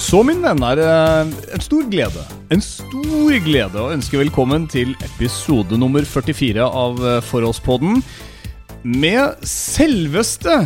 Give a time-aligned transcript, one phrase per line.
[0.00, 2.22] Så min venn er eh, en stor glede
[2.54, 8.00] En stor glede å ønske velkommen til episode nummer 44 av eh, Forholdspodden
[8.82, 10.62] Med selveste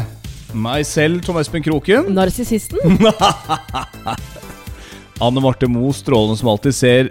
[0.55, 2.79] meg selv, Tom Espen Kroken Narsissisten?
[5.25, 7.11] Anne Marte Mo, strålende som alltid ser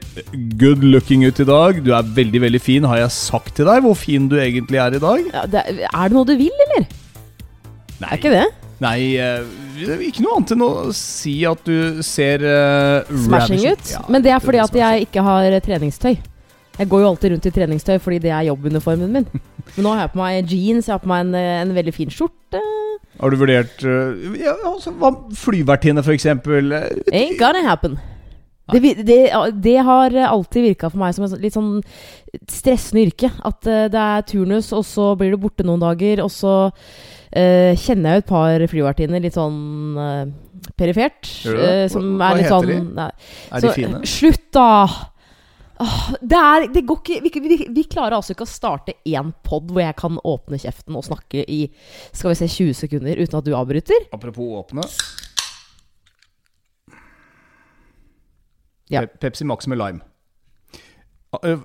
[0.62, 3.84] good looking ut i dag Du er veldig, veldig fin Har jeg sagt til deg
[3.84, 5.28] hvor fin du egentlig er i dag?
[5.28, 6.88] Ja, det, er er det noe du vil, eller?
[8.00, 8.48] Nei, Er ikke det?
[8.84, 13.96] Nei, eh, ikke noe annet enn å si at du ser uh, Smashing ut?
[14.12, 16.16] Men det er fordi at jeg ikke har treningstøy.
[16.74, 19.28] Jeg går jo alltid rundt i treningstøy fordi det er jobbuniformen min.
[19.76, 22.12] Men nå har jeg på meg jeans, jeg har på meg en, en veldig fin
[22.12, 22.62] skjorte.
[23.22, 24.94] Har du vurdert uh, ja, altså,
[25.38, 28.00] Flyvertinne, eh, Ain't gonna happen.
[28.72, 29.18] Det, det,
[29.60, 31.82] det har alltid virka for meg som et litt sånn
[32.50, 33.30] stressende yrke.
[33.46, 36.56] At eh, det er turnus, og så blir du borte noen dager, og så
[37.36, 39.58] eh, kjenner jeg jo et par flyvertinner litt sånn
[39.98, 40.26] uh,
[40.80, 41.30] perifert.
[41.50, 42.78] Eh, som Hva- hva er litt heter sånn de?
[43.00, 43.10] nei,
[43.52, 44.04] Er de så, fine?
[44.10, 44.70] Slutt, da!
[46.22, 49.72] Det er Det går ikke vi, vi, vi klarer altså ikke å starte én pod
[49.74, 51.58] hvor jeg kan åpne kjeften og snakke i
[52.14, 54.06] Skal vi se 20 sekunder uten at du avbryter.
[54.16, 54.86] Apropos åpne.
[58.94, 59.02] Ja.
[59.20, 60.06] Pepsi Max med lime.
[61.42, 61.58] Eh,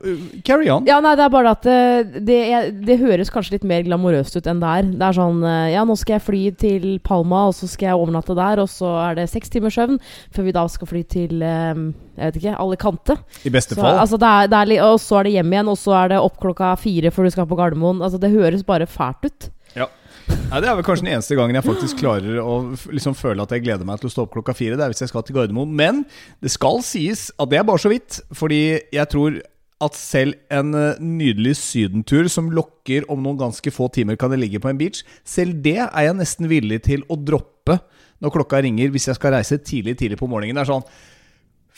[0.47, 0.87] carry on.
[0.89, 2.39] Ja, nei, det er bare at eh, det,
[2.87, 4.89] det høres kanskje litt mer glamorøst ut enn det er.
[4.95, 8.37] Det er sånn Ja, nå skal jeg fly til Palma, og så skal jeg overnatte
[8.39, 10.01] der, og så er det seks timers søvn
[10.35, 11.85] før vi da skal fly til Jeg
[12.23, 13.19] vet ikke, Alicante.
[13.45, 14.01] I beste Så, fall.
[14.01, 16.23] altså, det er, det er, og så er det hjem igjen, og så er det
[16.25, 18.01] opp klokka fire før du skal på Gardermoen.
[18.03, 19.51] Altså, det høres bare fælt ut.
[19.77, 19.87] Ja.
[20.29, 22.55] Nei, det er vel kanskje den eneste gangen jeg faktisk klarer å
[22.93, 24.77] liksom føle at jeg gleder meg til å stå opp klokka fire.
[24.77, 25.71] Det er hvis jeg skal til Gardermoen.
[25.77, 26.03] Men
[26.45, 28.19] det skal sies at det er bare så vidt.
[28.37, 28.61] Fordi
[28.93, 29.39] jeg tror
[29.85, 34.41] at selv en eh, nydelig sydentur som lokker om noen ganske få timer kan det
[34.43, 37.79] ligge på en beach, selv det er jeg nesten villig til å droppe
[38.19, 40.59] når klokka ringer hvis jeg skal reise tidlig tidlig på morgenen.
[40.59, 40.87] Det er sånn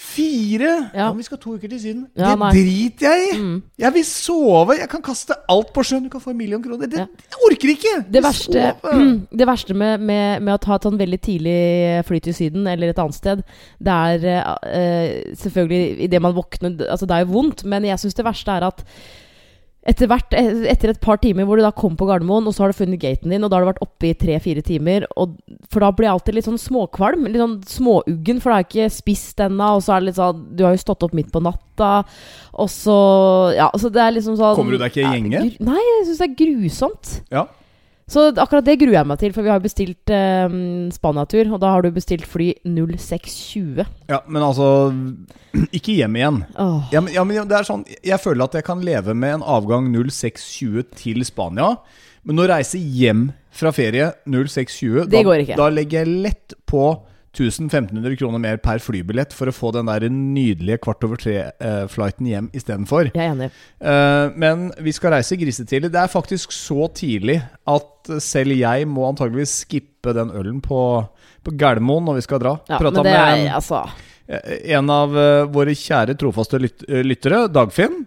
[0.00, 0.70] Fire?
[0.94, 1.02] Ja.
[1.02, 1.06] Ja.
[1.10, 2.04] men vi skal to uker til Syden.
[2.16, 2.50] Ja, det nei.
[2.56, 3.38] driter jeg i!
[3.38, 3.58] Mm.
[3.82, 4.76] Jeg vil sove!
[4.78, 6.06] Jeg kan kaste alt på sjøen.
[6.06, 6.88] Du kan få en million kroner.
[6.88, 7.06] Det, Ja.
[7.34, 7.94] Jeg orker ikke!
[8.08, 9.12] Det verste, sover.
[9.42, 11.58] det verste med, med, med å ta et sånn veldig tidlig
[12.08, 13.44] fly til Syden eller et annet sted,
[13.78, 14.26] det er
[14.64, 18.56] uh, selvfølgelig idet man våkner Altså, det er jo vondt, men jeg syns det verste
[18.56, 18.84] er at
[19.88, 22.64] etter, hvert, eh, etter et par timer hvor du da kom på Gardermoen, og så
[22.64, 25.38] har du funnet gaten din, og da har du vært oppe i tre-fire timer, og,
[25.72, 27.24] for da blir jeg alltid litt sånn småkvalm.
[27.30, 30.18] Litt sånn småuggen, for da har jeg ikke spist ennå, og så er det litt
[30.20, 31.92] sånn Du har jo stått opp midt på natta,
[32.60, 32.98] og så
[33.56, 35.42] Ja, så det er liksom sånn Kommer du deg ikke i gjenge?
[35.64, 37.14] Nei, jeg syns det er grusomt.
[37.32, 37.46] Ja.
[38.10, 40.54] Så akkurat det gruer jeg meg til, for vi har bestilt eh,
[40.90, 43.84] Spania-tur, og da har du bestilt fly 0620.
[44.10, 44.90] ja, men altså
[45.76, 46.40] Ikke hjem igjen.
[46.58, 46.90] Åh.
[46.94, 49.46] Ja, men, ja, men det er sånn Jeg føler at jeg kan leve med en
[49.46, 51.76] avgang 0620 til Spania.
[52.26, 55.56] Men å reise hjem fra ferie 0620 Det da.
[55.58, 56.84] Da legger jeg lett på
[57.30, 62.50] 1500 kroner mer per flybillett for å få den der nydelige kvart over tre-flighten hjem
[62.56, 63.12] istedenfor.
[63.14, 65.92] Uh, men vi skal reise grisetidlig.
[65.94, 67.38] Det er faktisk så tidlig
[67.70, 70.80] at selv jeg må antageligvis skippe den ølen på,
[71.44, 72.54] på Gardermoen når vi skal dra.
[72.70, 73.84] Ja, Prata med altså
[74.26, 78.02] eh, en av eh, våre kjære trofaste lyt eh, lyttere, Dagfinn.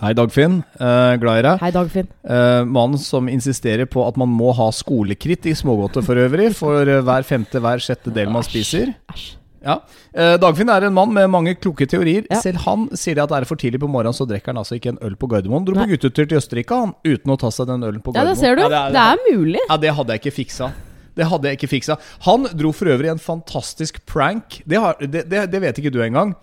[0.00, 0.62] Hei, Dagfinn.
[0.80, 1.60] Uh, glad i deg.
[1.62, 2.08] Hei, Dagfinn.
[2.24, 6.88] Uh, Mannen som insisterer på at man må ha skolekritt i smågodter for øvrig, for
[6.88, 8.94] eh, hver femte, hver sjette del man spiser.
[9.12, 9.30] Æsj.
[9.62, 9.76] Ja.
[10.10, 12.26] Eh, Dagfinn er en mann med mange kloke teorier.
[12.30, 12.40] Ja.
[12.42, 14.94] Selv han sier det at er for tidlig på morgenen, så drikker han altså ikke
[14.94, 15.66] en øl på Gardermoen.
[15.68, 18.36] Dro på guttetur til Østerrike han, uten å ta seg den ølen på Ja, det
[18.40, 18.64] ser du.
[18.66, 19.62] Ja, det, er, mulig.
[19.68, 20.72] ja, det hadde jeg ikke fiksa.
[21.12, 21.98] Det hadde jeg ikke fiksa.
[22.26, 24.62] Han dro for øvrig en fantastisk prank.
[24.66, 26.34] Det, har, det, det, det vet ikke du engang.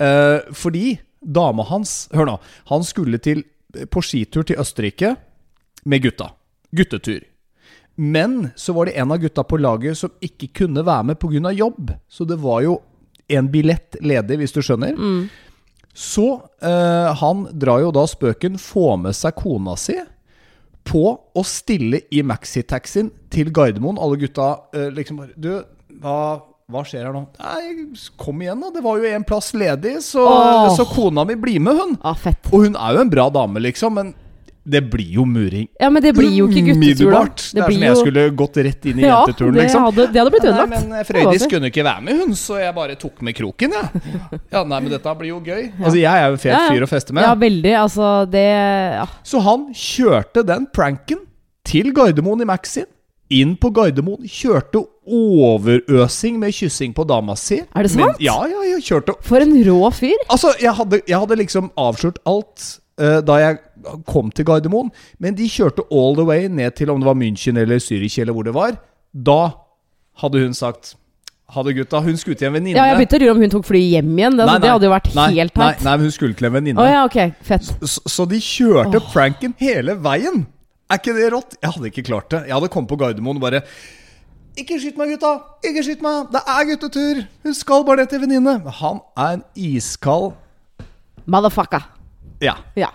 [0.00, 2.36] Uh, fordi dama hans Hør nå.
[2.70, 3.44] Han skulle til,
[3.92, 5.14] på skitur til Østerrike
[5.84, 6.32] med gutta.
[6.76, 7.22] Guttetur.
[8.00, 11.52] Men så var det en av gutta på laget som ikke kunne være med pga.
[11.52, 11.92] jobb.
[12.08, 12.80] Så det var jo
[13.28, 14.96] en billett ledig, hvis du skjønner.
[15.94, 19.98] Så eh, han drar jo da spøken, får med seg kona si
[20.86, 21.02] på
[21.36, 23.98] å stille i maxitaxien til Gardermoen.
[24.00, 25.50] Alle gutta eh, liksom bare Du,
[26.00, 26.40] hva,
[26.70, 27.26] hva skjer her nå?
[27.42, 27.90] Nei,
[28.20, 28.72] kom igjen, da.
[28.74, 30.70] Det var jo en plass ledig, så, oh.
[30.76, 31.94] så kona mi blir med, hun.
[32.00, 32.42] Ja, fett.
[32.50, 34.12] Og hun er jo en bra dame, liksom, men
[34.70, 35.66] det blir jo muring.
[35.80, 37.22] Ja, men det blir jo ikke guttetur, da.
[37.24, 39.86] Det, Det, er som jeg skulle gått rett inn i ja, jenteturen, det liksom.
[39.88, 40.74] hadde, det hadde blitt Nei, ødelagt.
[40.74, 43.76] men eh, Det Frøydis kunne ikke være med, hun, så jeg bare tok med kroken,
[43.78, 44.04] jeg.
[44.52, 45.64] Ja, nei, men dette blir jo gøy.
[45.80, 46.76] Altså, jeg er jo en fet Ja, ja.
[46.76, 47.26] fyr å feste med.
[47.26, 47.74] Ja, veldig.
[47.80, 48.46] Altså, det
[49.00, 49.08] ja.
[49.32, 51.24] Så han kjørte den pranken
[51.66, 52.88] til Gardermoen i Maxin.
[53.30, 54.26] Inn på Gardermoen.
[54.26, 57.60] Kjørte overøsing med kyssing på dama si.
[57.74, 58.20] Er det Men- sant?
[58.20, 58.78] ja, ja, ja.
[58.82, 60.16] Kjørte For en rå fyr.
[60.28, 63.58] Altså, jeg hadde, jeg hadde liksom avslørt alt uh, da jeg
[64.06, 67.56] kom til Gardermoen, men de kjørte all the way ned til om det var München
[67.58, 68.76] eller Zürich eller hvor det var.
[69.14, 69.52] Da
[70.20, 70.96] hadde hun sagt
[71.50, 71.98] Ha det, gutta.
[72.00, 72.76] Hun skulle til en venninne.
[72.78, 74.36] Ja, jeg begynte å lure om hun tok flyet hjem igjen.
[74.38, 75.82] Det, Nei, nei, det hadde jo vært nei, helt nei, teit.
[75.82, 77.32] nei, men hun skulle til en Å Oh, ja, ok.
[77.42, 77.64] Fett.
[77.82, 80.46] Så, så de kjørte pranken hele veien.
[80.90, 81.56] Er ikke det rått?
[81.62, 82.40] Jeg hadde ikke klart det.
[82.48, 83.60] Jeg hadde kommet på Gardermoen og bare
[84.58, 85.32] Ikke skyt meg, gutta!
[85.64, 86.24] Ikke skyt meg!
[86.34, 87.20] Det er guttetur!
[87.46, 88.56] Hun skal bare ned til venninne.
[88.64, 90.32] Men Han er en iskald
[91.30, 91.84] Motherfucker.
[92.42, 92.56] Ja.
[92.74, 92.88] Ja.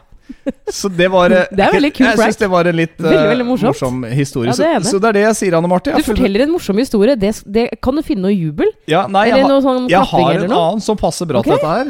[0.73, 3.05] Så det var eh, Det er veldig kul Jeg syns det var en litt eh,
[3.05, 3.69] Veldig, veldig morsomt.
[3.69, 4.49] morsom historie.
[4.49, 4.89] Ja, det det.
[4.89, 5.93] så, så det er det jeg sier, Anne Marte.
[5.93, 7.15] Jeg Du forteller en morsom historie.
[7.21, 8.73] Det, det kan du finne noe jubel.
[8.91, 10.65] ja, nei, eller jeg, noe har- sånn jeg har eller en noe?
[10.73, 11.53] annen som passer bra okay.
[11.53, 11.85] til dette her.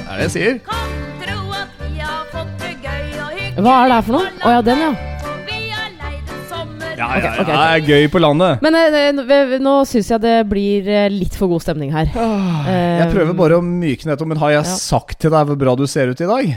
[0.00, 0.58] Det er det jeg sier.
[0.70, 0.99] Kan
[3.58, 4.28] Hva er det her for noe?
[4.40, 4.90] Å ja, den, ja.
[7.00, 7.48] Ja, ja, ja, ok, ok.
[7.48, 8.60] Det er gøy på landet.
[8.64, 12.10] Men eh, eh, nå syns jeg det blir eh, litt for god stemning her.
[12.12, 14.74] Jeg prøver bare å myke ned, men har jeg ja.
[14.76, 16.52] sagt til deg hvor bra du ser ut i dag?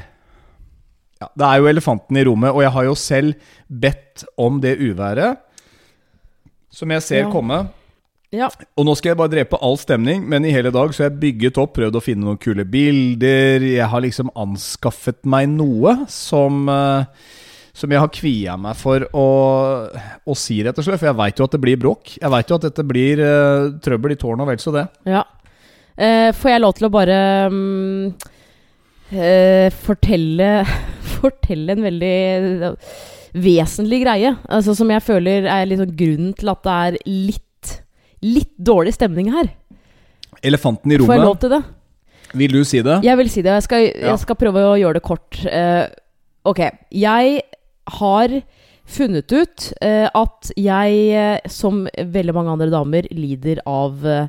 [1.23, 4.75] Ja, det er jo elefanten i rommet, og jeg har jo selv bedt om det
[4.83, 5.39] uværet
[6.73, 7.31] som jeg ser Ja.
[7.31, 7.67] komme.
[8.33, 8.49] Ja.
[8.49, 11.21] Og nå skal jeg bare drepe all stemning, men i hele dag så har jeg
[11.21, 13.61] bygget opp, prøvd å finne noen kule bilder.
[13.75, 17.29] Jeg har liksom anskaffet meg noe som eh,
[17.73, 19.27] Som jeg har kvia meg for å,
[19.89, 20.99] å si, rett og slett.
[21.01, 22.11] For jeg veit jo at det blir bråk.
[22.19, 24.83] Jeg veit jo at dette blir uh, trøbbel i tårnet og vel så det.
[25.09, 25.23] Ja.
[25.97, 27.17] Uh, får jeg lov til å bare
[27.49, 28.13] um,
[29.09, 30.51] uh, fortelle
[31.15, 32.13] Fortelle en veldig
[33.41, 34.35] vesentlig greie.
[34.45, 37.47] Altså Som jeg føler er liksom grunnen til at det er litt
[38.23, 39.51] Litt dårlig stemning her.
[40.43, 41.41] Elefanten i Får jeg lov rommet.
[41.43, 41.63] til det?
[42.33, 42.97] Vil du si det?
[43.05, 43.53] Jeg vil si det.
[43.59, 45.39] Jeg skal, jeg skal prøve å gjøre det kort.
[45.45, 45.85] Uh,
[46.49, 46.61] ok.
[46.89, 47.41] Jeg
[47.99, 48.37] har
[48.89, 54.25] funnet ut uh, at jeg, eh, som veldig mange andre damer, lider av uh,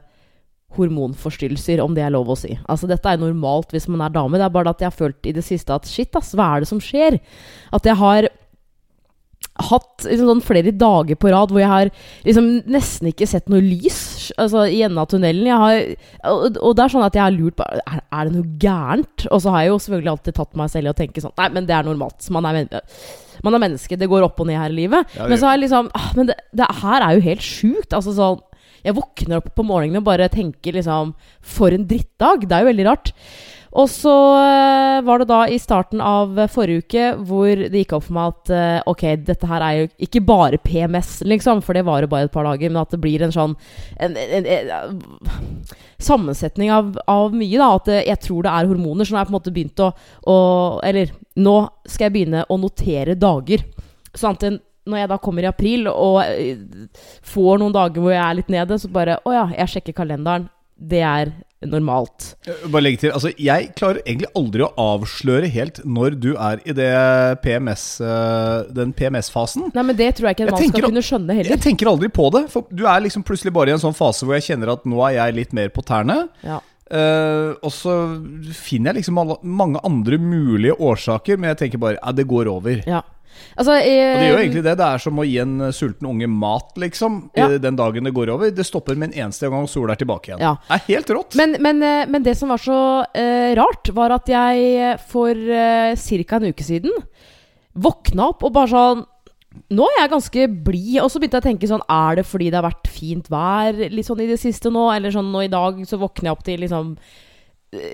[0.76, 2.52] hormonforstyrrelser, om det er lov å si.
[2.70, 4.38] Altså Dette er normalt hvis man er dame.
[4.38, 6.64] Det er bare at jeg har følt i det siste at shit, ass, hva er
[6.64, 7.18] det som skjer?
[7.74, 8.28] At jeg har
[9.54, 11.90] hatt liksom sånn flere dager på rad hvor jeg har
[12.26, 15.46] liksom nesten ikke sett noe lys altså, i enden av tunnelen.
[15.46, 18.34] Jeg har, og, og det er sånn at jeg har lurt på er, er det
[18.34, 19.26] noe gærent.
[19.30, 21.50] Og så har jeg jo selvfølgelig alltid tatt meg selv i å tenke sånn Nei,
[21.54, 22.26] men det er normalt.
[22.34, 22.64] Man er,
[23.46, 23.98] man er menneske.
[24.00, 25.14] Det går opp og ned her i livet.
[25.14, 27.94] Ja, men så har jeg liksom ah, Men det, det her er jo helt sjukt.
[27.94, 28.42] Altså sånn
[28.84, 31.14] Jeg våkner opp på morgenen og bare tenker liksom
[31.46, 32.48] For en drittdag.
[32.48, 33.14] Det er jo veldig rart.
[33.74, 37.96] Og så eh, var det da i starten av eh, forrige uke hvor det gikk
[37.96, 41.74] opp for meg at eh, ok, dette her er jo ikke bare PMS, liksom, for
[41.74, 43.56] det varer bare et par dager, men at det blir en sånn
[43.98, 45.02] en, en, en,
[46.04, 47.70] sammensetning av, av mye, da.
[47.78, 49.06] At eh, jeg tror det er hormoner.
[49.06, 49.90] Så nå har jeg på en måte begynt å,
[50.30, 50.36] å
[50.86, 51.56] Eller nå
[51.86, 53.64] skal jeg begynne å notere dager.
[54.14, 56.60] Sånn at når jeg da kommer i april og eh,
[57.24, 60.48] får noen dager hvor jeg er litt nede, så bare Å ja, jeg sjekker kalenderen.
[60.74, 61.30] Det er
[61.70, 62.34] normalt.
[62.46, 66.62] Eh, Bare legge til, altså Jeg klarer egentlig aldri å avsløre helt når du er
[66.64, 66.90] i det
[67.44, 69.70] PMS, eh, den PMS-fasen.
[69.74, 71.54] Nei, men det tror jeg ikke en mann skal kunne skjønne heller.
[71.54, 74.26] Jeg tenker aldri på det, for du er liksom plutselig bare i en sånn fase
[74.26, 76.24] hvor jeg kjenner at nå er jeg litt mer på tærne.
[76.44, 76.60] Ja.
[76.84, 77.94] Uh, og så
[78.52, 82.50] finner jeg liksom alle, mange andre mulige årsaker, men jeg tenker bare ja, det går
[82.52, 82.84] over.
[82.86, 83.00] ja.
[83.54, 84.76] Altså, Og det gjør eh, egentlig det.
[84.80, 87.20] Det er som å gi en sulten unge mat, liksom.
[87.36, 87.48] Ja.
[87.48, 88.50] eh, Den dagen det går over.
[88.54, 90.42] Det stopper med en eneste gang sola er tilbake igjen.
[90.44, 90.56] Ja.
[90.68, 91.38] Det er helt rått.
[91.40, 95.94] men, men, eh, men det som var så uh, rart, var at jeg for uh,
[95.94, 96.38] ca.
[96.40, 96.94] en uke siden
[97.74, 99.04] våkna opp og bare sånn
[99.70, 100.96] Nå er jeg ganske blid.
[100.98, 103.76] Og så begynte jeg å tenke sånn Er det fordi det har vært fint vær
[103.86, 104.88] litt sånn i det siste nå?
[104.90, 107.20] Eller sånn nå i dag så våkner jeg opp til liksom eh,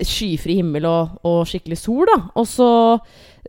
[0.07, 2.17] skyfri himmel og, og skikkelig sol, da.
[2.39, 2.69] Og så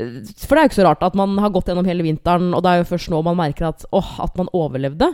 [0.01, 2.53] eh, For det er jo ikke så rart at man har gått gjennom hele vinteren,
[2.57, 5.13] og det er jo først nå man merker at, åh, at man overlevde.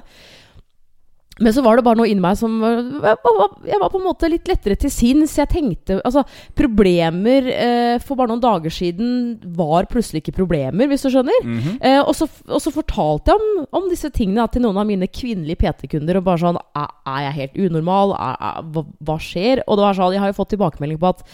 [1.38, 4.49] Men så var det bare noe inni meg som Jeg var, på en måte litt
[4.50, 5.37] lettere til sinns.
[5.38, 6.25] Jeg tenkte Altså,
[6.59, 11.45] problemer eh, for bare noen dager siden var plutselig ikke problemer, hvis du skjønner.
[11.45, 11.76] Mhm.
[11.80, 14.88] Eh, og, så, og så fortalte jeg om, om disse tingene da, til noen av
[14.88, 16.21] mine kvinnelige PT-kunder.
[16.21, 18.14] Og bare sånn Er, er jeg helt unormal?
[18.18, 19.62] Er, er, hva, hva skjer?
[19.66, 21.25] Og det var sånn Jeg har jo fått tilbakemelding på at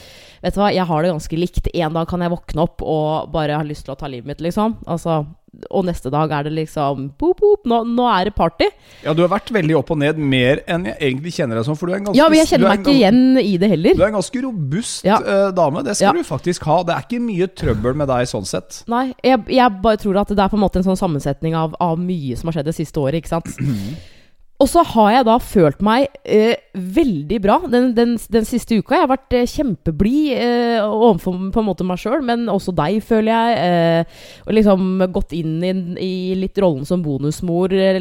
[0.44, 1.70] Vet du hva, jeg har det ganske likt.
[1.72, 4.42] En dag kan jeg våkne opp og bare ha lyst til å ta livet mitt,
[4.44, 4.76] liksom.
[4.84, 5.22] Altså
[5.70, 8.68] og neste dag er det liksom boop, boop, nå, nå er det party.
[9.04, 11.76] Ja, du har vært veldig opp og ned, mer enn jeg egentlig kjenner deg som.
[11.78, 13.70] For du er en ganske Ja, men jeg kjenner er meg ikke igjen i det
[13.74, 13.94] heller.
[13.98, 15.18] Du er en ganske robust Ja.
[15.20, 15.82] uh, dame.
[15.86, 16.12] Det skal Ja.
[16.22, 16.82] du faktisk ha.
[16.82, 18.82] Det er ikke mye trøbbel med deg sånn sett.
[18.88, 21.74] Nei, jeg, jeg bare tror at det er på en måte en sånn sammensetning av,
[21.80, 23.50] av mye som har skjedd det siste året, ikke sant.
[24.62, 28.94] Og så har jeg da følt meg eh, veldig bra den, den, den siste uka.
[28.94, 33.00] Jeg har vært eh, kjempeblid eh, overfor på en måte meg sjøl, men også deg,
[33.04, 33.58] føler jeg.
[33.66, 35.72] Eh, og liksom gått inn i,
[36.06, 37.74] i litt rollen som bonusmor.
[37.74, 37.98] eh,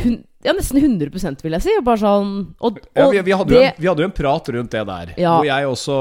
[0.00, 1.74] Hun, ja, nesten 100 vil jeg si.
[1.76, 2.30] og Bare sånn
[2.64, 5.14] Og, Ja, vi, vi, hadde det, en, vi hadde jo en prat rundt det der,
[5.20, 5.34] Ja.
[5.36, 5.98] hvor jeg også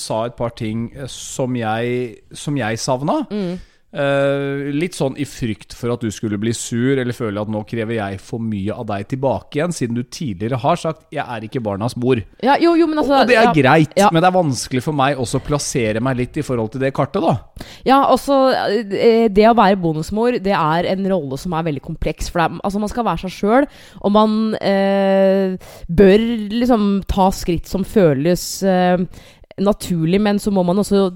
[0.00, 3.20] sa et par ting eh, som jeg, som jeg savna.
[3.30, 3.58] mm,
[3.90, 7.64] Eh, litt sånn i frykt for at du skulle bli sur, eller føle at nå
[7.66, 11.42] krever jeg for mye av deg tilbake igjen, siden du tidligere har sagt 'jeg er
[11.42, 12.22] ikke barnas mor'.
[12.40, 14.08] Ja, jo, jo, men altså Og det er ja, greit, ja.
[14.12, 16.94] men det er vanskelig for meg også å plassere meg litt i forhold til det
[16.94, 17.40] kartet, da.
[17.84, 18.54] Ja, også
[18.94, 22.30] eh, Det å være bonusmor Det er en rolle som er veldig kompleks.
[22.30, 23.66] For det altså man skal være seg sjøl,
[24.00, 26.18] og man eh, bør
[26.50, 28.98] liksom ta skritt som føles eh,
[29.60, 31.06] naturlig, men så må man også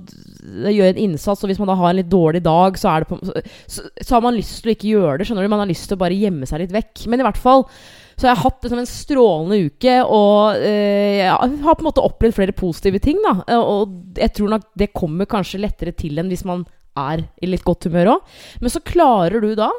[0.44, 1.42] gjøre en innsats.
[1.42, 4.36] Og hvis man da har en litt dårlig dag, så, på, så, så, har man
[4.36, 5.28] lyst til å ikke gjøre det.
[5.28, 5.52] Skjønner du?
[5.52, 7.06] Man har lyst til å bare gjemme seg litt vekk.
[7.10, 7.68] Men i hvert fall
[8.14, 12.04] så jeg har hatt liksom en strålende uke, og eh, jeg har på en måte
[12.04, 13.18] opplevd flere positive ting.
[13.24, 16.62] da Og jeg tror nok det kommer kanskje lettere til enn hvis man
[16.94, 18.38] er i litt godt humør òg.
[18.62, 19.72] Men så klarer du da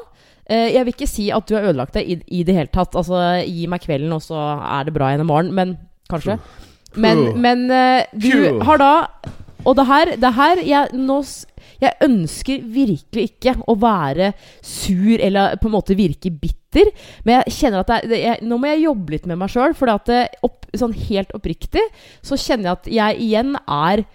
[0.44, 2.96] eh, Jeg vil ikke si at du har ødelagt deg i, i det hele tatt.
[2.98, 5.54] Altså, gi meg kvelden, og så er det bra igjen i morgen.
[5.56, 5.78] Men
[6.12, 6.36] kanskje.
[6.96, 8.92] Men, men eh, du har da
[9.66, 11.18] Og det her, det her jeg, nå,
[11.82, 14.30] jeg ønsker virkelig ikke å være
[14.64, 16.92] sur eller på en måte virke bitter.
[17.26, 19.74] Men jeg kjenner at det, det, jeg, nå må jeg jobbe litt med meg sjøl.
[19.76, 21.82] For det, opp, sånn helt oppriktig
[22.24, 24.06] så kjenner jeg at jeg igjen er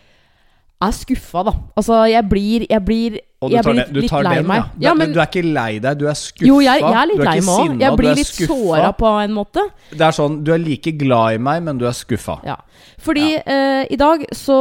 [0.81, 1.53] er skuffa, da.
[1.77, 4.45] Altså, jeg blir Jeg blir, Og du jeg tar, blir litt, du litt lei den,
[4.45, 4.57] meg.
[4.61, 4.83] ja.
[4.85, 6.45] Ja, men, du er ikke lei deg, du er skuffa.
[6.45, 7.79] jo, jeg, jeg er litt lei meg òg.
[7.81, 9.63] Jeg blir litt såra på en måte.
[9.89, 12.35] Det er sånn, du er like glad i meg, men du er skuffa.
[12.45, 12.59] Ja.
[13.01, 14.59] Fordi eh, i dag så,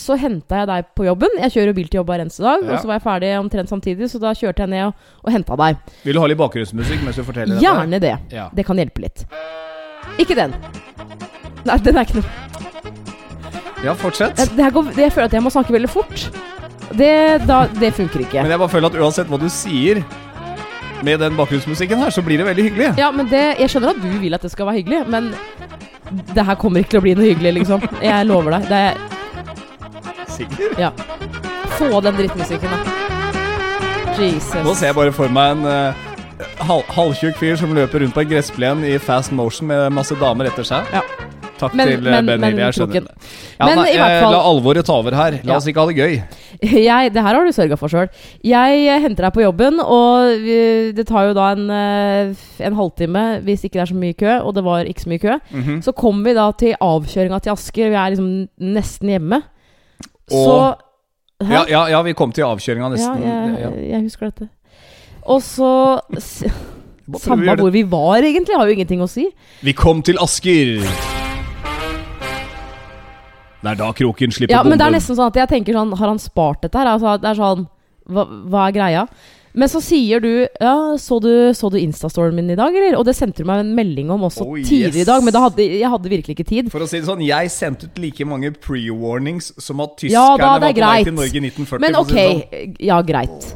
[0.00, 1.36] så henta jeg deg på jobben.
[1.42, 2.64] Jeg kjører bil til jobb hver eneste dag.
[2.64, 2.70] Ja.
[2.72, 5.58] Og så var jeg ferdig omtrent samtidig, så da kjørte jeg ned og, og henta
[5.60, 5.82] deg.
[6.06, 7.66] Vil du ha litt bakgrunnsmusikk mens du forteller dette?
[7.66, 8.14] Gjerne det.
[8.32, 8.48] Ja.
[8.56, 9.26] Det kan hjelpe litt.
[10.22, 10.56] Ikke den.
[11.68, 12.52] Nei, den er ikke noe
[13.82, 14.36] ja, fortsett.
[14.38, 16.28] det, det går, det, Jeg føler at jeg må snakke veldig fort.
[16.98, 17.12] Det,
[17.48, 18.42] da, det funker ikke.
[18.42, 20.02] Men jeg bare føler at uansett hva du sier
[21.02, 22.90] med den bakgrunnsmusikken her, så blir det veldig hyggelig.
[23.00, 25.32] Ja, men det, Jeg skjønner at du vil at det skal være hyggelig, men
[26.34, 27.82] det her kommer ikke til å bli noe hyggelig, liksom.
[28.02, 28.68] Jeg lover deg.
[28.70, 28.94] Det er,
[30.32, 30.78] Sikker?
[30.80, 30.92] ja.
[31.78, 32.98] Få den drittmusikken, da.
[34.20, 34.54] Jesus.
[34.62, 36.08] Nå ser jeg bare for meg en uh,
[36.92, 40.68] halvtjukk fyr som løper rundt på en gressplen i fast motion med masse damer etter
[40.68, 40.86] seg.
[40.94, 41.02] Ja.
[41.62, 43.28] Takk Men- til eh, men- Ben Hilly, jeg skjønner det.
[43.60, 45.30] Ja, Men nei, eh, fall- La alvoret ta over her.
[45.44, 45.56] La Ja.
[45.56, 46.22] oss ikke ha det gøy.
[46.62, 48.08] Jeg, det her har du sørga for sjøl.
[48.46, 50.42] Jeg eh, henter deg på jobben, og
[50.98, 54.54] det tar jo da en, en halvtime hvis ikke det er så mye kø, og
[54.54, 55.38] det var ikke så mye kø.
[55.50, 55.82] Mhm.
[55.82, 57.88] Så kommer vi da til avkjøringa til Asker.
[57.90, 59.42] Vi er liksom nesten hjemme.
[60.30, 60.78] Og-
[61.42, 63.22] så ja, ja, ja, vi kom til avkjøringa nesten.
[63.22, 63.70] jeg, Ja.
[63.96, 64.48] jeg husker dette.
[65.26, 66.00] Og så
[67.18, 69.26] Samme hvor vi var, egentlig, har jo ingenting å si.
[69.62, 71.11] Vi kom til Asker.
[73.62, 75.94] Det er da kroken slipper Ja, men det er nesten sånn at jeg tenker sånn
[75.98, 76.90] Har han spart dette her?
[76.96, 77.68] Altså, det er sånn
[78.10, 79.04] hva, hva er greia?
[79.52, 82.96] Men så sier du Ja, så du, så du Instastoryen min i dag, eller?
[82.98, 85.02] Og det sendte du meg en melding om også Oh, tidligere yes.
[85.04, 86.70] i dag, men da hadde, jeg hadde virkelig ikke tid.
[86.72, 90.40] For å si det sånn, jeg sendte ut like mange pre-warnings som at tyskerne Ja,
[90.40, 91.84] da, var på vei til Norge i 1940.
[91.84, 92.74] Men ok, sånn.
[92.88, 93.48] ja, greit.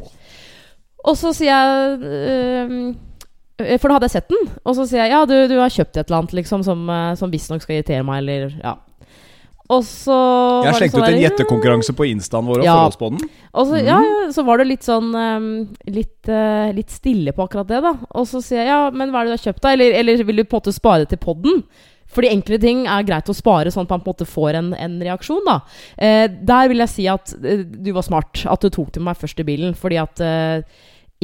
[1.06, 4.50] Og så sier jeg øh, For da hadde jeg sett den.
[4.66, 7.12] Og så sier jeg ja, du, du har kjøpt et eller annet liksom som, øh,
[7.16, 8.76] som visstnok skal irritere meg, eller ja.
[9.68, 10.14] Og så
[10.62, 12.76] Jeg har slengt slengte sånn ut en gjettekonkurranse på instaen vår og Ja.
[12.86, 14.04] Og så, ja, Mhm.
[14.26, 17.94] ja, så var det litt sånn øhm, litt, øh, litt stille på akkurat det, da.
[18.14, 19.72] Og så sier jeg ja, men hva er det du har kjøpt, da?
[19.72, 21.62] Eller, eller vil du på en måte spare det til podden?
[22.06, 24.74] Fordi enkle ting er greit å spare, sånn at man på en måte får en,
[24.74, 25.60] en reaksjon, da.
[25.98, 29.16] Eh, der vil jeg si at eh, du var smart, at du tok til meg
[29.18, 29.74] først i bilen.
[29.74, 30.62] Fordi at eh,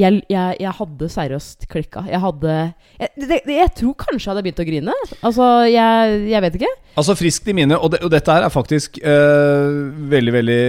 [0.01, 2.03] jeg, jeg, jeg hadde seriøst klikka.
[2.09, 2.53] Jeg hadde
[2.97, 4.95] jeg, det, jeg tror kanskje jeg hadde begynt å grine.
[5.21, 6.71] Altså, jeg, jeg vet ikke.
[7.03, 9.77] Altså friskt i minne, og, det, og dette her er faktisk øh,
[10.13, 10.63] veldig, veldig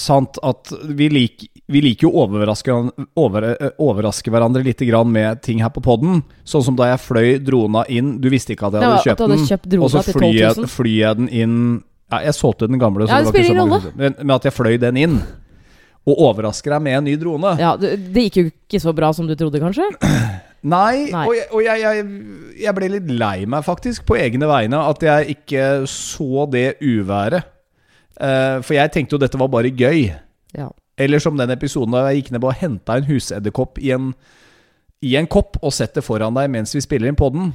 [0.00, 2.76] sant, at vi, lik, vi liker jo å overraske,
[3.20, 6.22] over, øh, overraske hverandre litt grann med ting her på podden.
[6.48, 9.24] Sånn som da jeg fløy drona inn, du visste ikke at jeg hadde var kjøpt
[9.24, 10.72] hadde den, kjøpt den, og så til flyr jeg, 12 000.
[10.76, 11.58] flyr jeg den inn
[12.08, 14.36] ja, Jeg solgte den gamle, så Ja, det det var ikke så mange men, men
[14.36, 15.20] at jeg fløy den inn.
[16.08, 17.54] Og overrasker deg med en ny drone.
[17.60, 19.84] Ja, det, gikk jo ikke så bra som du trodde, kanskje?
[20.74, 21.22] Nei, Nei.
[21.22, 22.06] og, jeg, og jeg, jeg,
[22.64, 27.46] jeg ble litt lei meg faktisk på egne vegne at jeg ikke så det uværet.
[28.18, 30.08] Uh, for jeg tenkte jo dette var bare gøy.
[30.58, 30.72] Ja.
[30.98, 34.10] Eller som den episoden da jeg gikk ned og henta en husedderkopp i en,
[35.06, 37.52] i en kopp og setter foran deg mens vi spiller inn podden.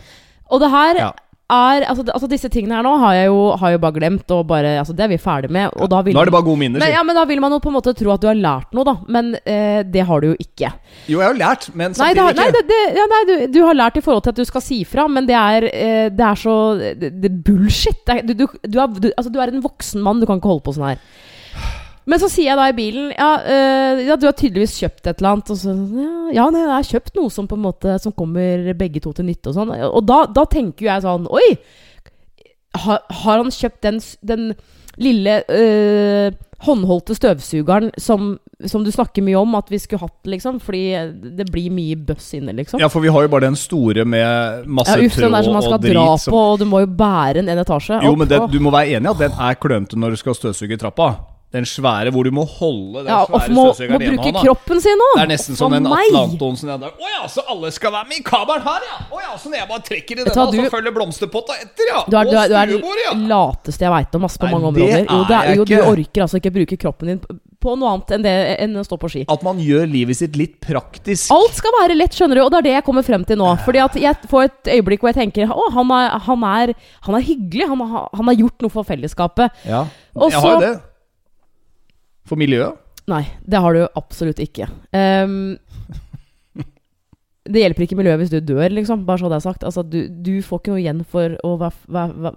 [0.48, 1.12] Og det her Ja.
[1.54, 4.46] Er altså, altså Disse tingene her nå har jeg jo, har jeg bare glemt, og
[4.50, 5.74] bare, altså, det er vi ferdig med.
[5.78, 6.84] Og da vil Nå er det bare gode minner.
[6.84, 8.74] men, ja, men da vil man jo på en måte tro at du har lært
[8.76, 8.96] noe, da.
[9.16, 10.72] Men eh, det har du jo ikke.
[11.08, 13.60] Jo, jeg har lært, men Nei, samtidig har, nei, det, det, ja, nei du, du
[13.68, 16.26] har lært i forhold til at du skal si fra, men det er, eh, det
[16.30, 18.02] er så det, det bullshit.
[18.10, 20.52] Er, du, du, du, er, du, altså, du er en voksen mann, du kan ikke
[20.54, 21.06] holde på sånn her.
[22.06, 25.22] Men så sier jeg da i bilen Ja, eh, ja du har tydeligvis kjøpt et
[25.22, 25.52] eller annet.
[25.54, 28.74] Og så, ja, ja, nei, jeg har kjøpt noe som på en måte Som kommer
[28.76, 29.72] begge to til nytte og sånn.
[29.88, 31.50] Og da, da tenker jo jeg sånn Oi!
[32.84, 34.48] Har, har han kjøpt den, den
[34.98, 36.34] lille øh,
[36.66, 38.32] håndholdte støvsugeren som,
[38.66, 40.58] som du snakker mye om at vi skulle hatt, liksom.
[40.64, 40.82] Fordi
[41.38, 42.82] det blir mye bøss inne, liksom.
[42.82, 45.50] Ja, for vi har jo bare den store med masse Ja, uff, den der tråd
[45.50, 48.00] som man skal dra på, som- og du må jo bære den en etasje.
[48.08, 50.34] Jo, men det, du må være enig i at den er klønete når du skal
[50.40, 51.12] støvsuge trappa.
[51.54, 54.42] Den svære hvor du må holde den ja, og svære må, må bruke hånda.
[54.42, 55.14] kroppen sin òg!
[55.20, 56.08] Det er nesten som For en meg.
[56.10, 56.72] Atle Antonsen.
[56.74, 58.98] Å ja, så alle skal være med i kabelen her, ja!
[59.14, 62.04] Å ja, så når jeg bare trekker i denne, du- så følger blomsterpotta etter, ja!
[62.10, 63.14] Du er, du er, du er og ja!
[63.36, 65.06] lateste jeg veit om, ass, på Nei, mange områder.
[65.06, 67.26] Jo, det er jeg jo, du orker altså ikke bruke kroppen din
[67.64, 68.34] på noe annet enn, det,
[68.66, 69.22] enn å stå på ski.
[69.32, 71.32] At man gjør livet sitt litt praktisk.
[71.34, 73.54] Alt skal være lett, skjønner du, og det er det jeg kommer frem til nå.
[73.64, 76.74] Fordi at jeg får et øyeblikk hvor jeg tenker Å, han er, han er,
[77.08, 77.70] han er hyggelig.
[77.72, 79.64] Han har, han har gjort noe for fellesskapet.
[79.70, 79.86] Ja,
[80.26, 80.74] jeg har jo det.
[82.28, 82.80] For miljøet.
[83.12, 84.70] Nei, det har du absolutt ikke.
[84.96, 85.58] Ehm,
[87.44, 89.02] det hjelper ikke miljøet hvis du dør, liksom.
[89.04, 89.64] Bare så det er sagt.
[89.68, 92.32] Altså, du, du får ikke noe igjen for å være, være,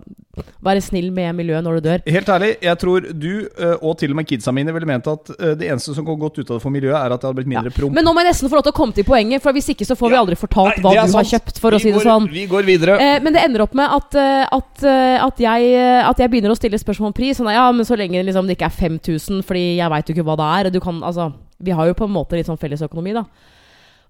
[0.66, 2.02] være snill med miljøet når du dør.
[2.10, 5.30] Helt ærlig, jeg tror du, eh, og til og med kidsa mine, ville ment at
[5.36, 7.38] eh, det eneste som går godt ut av det for miljøet, er at det hadde
[7.38, 7.94] blitt mindre promp.
[7.94, 9.86] Men nå må jeg nesten få lov til å komme til poenget, for hvis ikke
[9.86, 11.92] så får vi aldri fortalt Nei, hva det du har kjøpt, for å Vi si
[11.94, 12.28] det går- sånn.
[12.34, 12.98] Vi går videre.
[13.06, 14.84] Eh, men det ender opp med at, eh, at,
[15.30, 15.72] at, jeg,
[16.02, 17.38] at jeg begynner å stille spørsmål om pris.
[17.38, 20.26] Sånn, ja, men så lenge liksom, det ikke er 5000, fordi jeg veit jo ikke
[20.26, 20.70] hva det er.
[20.74, 21.30] Du kan, altså,
[21.62, 23.22] vi har jo på en måte litt sånn felles økonomi, da.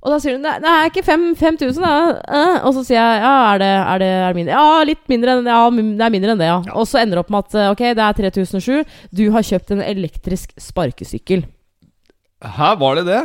[0.06, 1.94] Og da sier hun nei, det er ikke fem- 5000, da.
[2.30, 4.60] Eh, og så sier jeg ja, er det, er, det, er det mindre?
[4.60, 6.60] Ja, litt mindre enn ja, det er mindre enn det, ja.
[6.68, 6.74] Ja.
[6.78, 8.94] Og så ender det opp med at eh, ok, det er 3007.
[9.18, 11.42] Du har kjøpt en elektrisk sparkesykkel.
[12.46, 13.22] Hæ, var det det?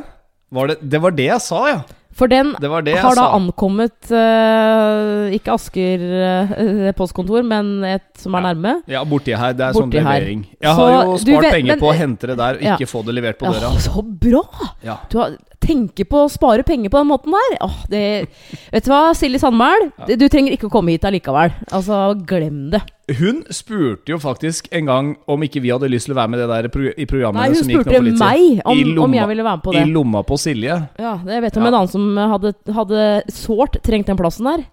[0.57, 1.81] Var det, det var det jeg sa, ja.
[2.21, 8.35] For den Det det har da ankommet uh, ikke Asker uh, postkontor, men et som
[8.37, 8.51] er Ja.
[8.53, 8.73] nærme.
[8.93, 9.53] Ja, borti her.
[9.57, 10.19] Det er sånn Borti her.
[10.19, 10.43] levering.
[10.61, 12.75] Jeg Så har jo spart vet- penger men- på å hente det der, og Ja.
[12.77, 13.71] ikke få det levert på Ja, døra.
[13.81, 14.43] så bra!
[14.85, 14.97] Ja.
[15.09, 17.57] Du har, tenker på å spare penger på den måten der.
[17.61, 18.27] Åh, det,
[18.71, 19.91] vet du hva, Silje Sandmæl?
[20.17, 21.51] Du trenger ikke å komme hit allikevel.
[21.71, 22.81] Altså, glem det.
[23.09, 26.39] Hun spurte jo faktisk en gang om ikke vi hadde lyst til å være med
[26.39, 29.57] det der pro i programmet Nei, hun spurte meg om, lomma, om jeg ville være
[29.57, 29.81] med på det.
[29.81, 30.77] I lomma på Silje.
[31.01, 31.71] Ja, det vet jeg om Ja.
[31.71, 33.01] en annen som hadde, hadde
[33.33, 34.63] sårt trengt den plassen der.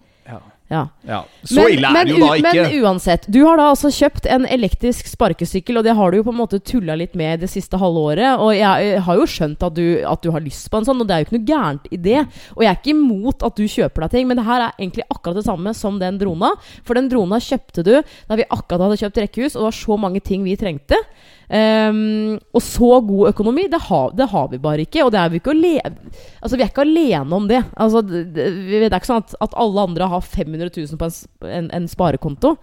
[0.69, 0.89] Ja.
[1.09, 1.23] Ja.
[1.43, 2.53] Så men, ille er det jo da ikke.
[2.53, 6.27] Men uansett, du har da altså kjøpt en elektrisk sparkesykkel, og det har du jo
[6.27, 8.43] på en måte tulla litt med det siste halve året.
[8.45, 11.09] Og jeg har jo skjønt at du, at du har lyst på en sånn, og
[11.09, 12.21] det er jo ikke noe gærent i det.
[12.57, 15.09] Og jeg er ikke imot at du kjøper deg ting, men det her er egentlig
[15.09, 16.53] akkurat det samme som den drona.
[16.85, 20.01] For den drona kjøpte du da vi akkurat hadde kjøpt rekkehus, og det var så
[20.05, 21.01] mange ting vi trengte.
[21.49, 25.05] Ehm, og så god økonomi, det har, det har vi bare ikke.
[25.07, 27.63] Og det er vi ikke altså, vi er ikke alene om det.
[27.77, 31.55] Altså, det, det er ikke sånn at, at alle andre har 500 000 på en,
[31.61, 32.57] en, en sparekonto.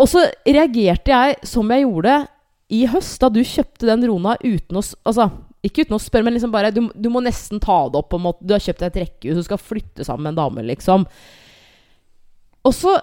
[0.00, 2.16] Og så reagerte jeg som jeg gjorde
[2.70, 5.26] i høst, da du kjøpte den Rona uten å Altså,
[5.66, 8.20] ikke uten å spørre, men liksom bare Du, du må nesten ta det opp på
[8.20, 8.46] en måte.
[8.46, 11.08] Du har kjøpt deg et rekkehus, du skal flytte sammen med en dame, liksom.
[12.68, 12.94] Og så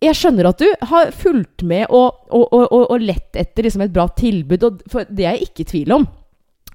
[0.00, 3.92] Jeg skjønner at du har fulgt med og, og, og, og, lett etter liksom et
[3.92, 6.06] bra tilbud, og, for det er jeg ikke i tvil om.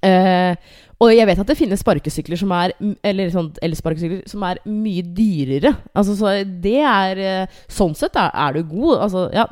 [0.06, 0.54] Eh,
[1.02, 2.72] og jeg vet at det finnes sparkesykler som er
[3.04, 5.72] Eller sånn elsparkesykler som er mye dyrere.
[5.96, 9.02] Altså, så det er eh, Sånn sett er, er du god.
[9.08, 9.46] Altså, ja.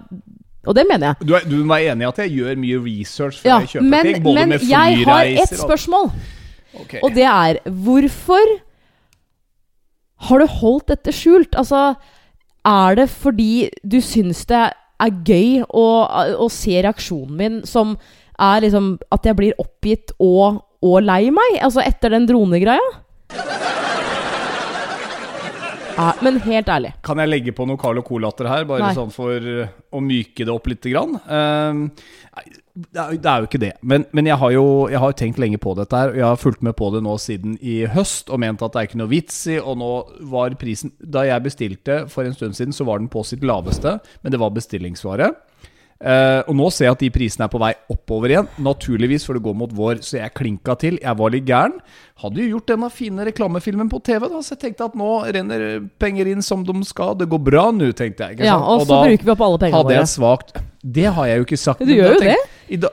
[0.65, 1.29] Og det mener jeg.
[1.29, 3.73] Du, er, du må være enig i at jeg gjør mye research før Ja, jeg
[3.75, 4.23] kjøper men ting.
[4.25, 6.09] Både men med jeg har ett et spørsmål,
[6.81, 7.03] okay.
[7.05, 8.55] Og det er Hvorfor
[10.25, 11.53] har du holdt dette skjult?
[11.61, 11.93] Altså,
[12.65, 14.65] er det fordi du syns det
[15.05, 15.87] er gøy å,
[16.41, 17.97] å se reaksjonen min som
[18.41, 21.59] er liksom at jeg blir oppgitt og, og lei meg?
[21.63, 23.01] Altså etter den dronegreia?
[25.95, 26.91] Ja, men helt ærlig.
[27.07, 28.95] Kan jeg legge på noe Carlo Co-latter her, bare Nei.
[28.97, 30.83] sånn for uh, å myke det opp litt?
[30.91, 31.15] Grann?
[31.23, 32.43] Uh,
[32.75, 33.73] det, er, det er jo ikke det.
[33.87, 36.11] Men, men jeg, har jo, jeg har tenkt lenge på dette her.
[36.11, 38.81] Og jeg har fulgt med på det nå siden i høst og ment at det
[38.81, 39.61] er ikke noe vits i.
[39.63, 39.91] Og nå
[40.33, 43.99] var prisen Da jeg bestilte for en stund siden, så var den på sitt laveste,
[44.23, 45.31] men det var bestillingsvare.
[46.05, 48.49] Eh, og nå ser jeg at de prisene er på vei oppover igjen.
[48.67, 50.99] Naturligvis, for det går mot vår, så jeg klinka til.
[51.01, 51.79] Jeg var litt gæren.
[52.21, 55.65] Hadde jo gjort denne fine reklamefilmen på TV, da, så jeg tenkte at nå renner
[56.03, 57.15] penger inn som de skal.
[57.23, 58.43] Det går bra nå, tenkte jeg.
[58.45, 60.11] Ja, og, og så bruker vi opp alle pengene hadde jeg våre.
[60.11, 60.61] et svakt
[60.99, 61.87] Det har jeg jo ikke sagt.
[61.87, 62.37] Du gjør jo det.
[62.71, 62.91] Da,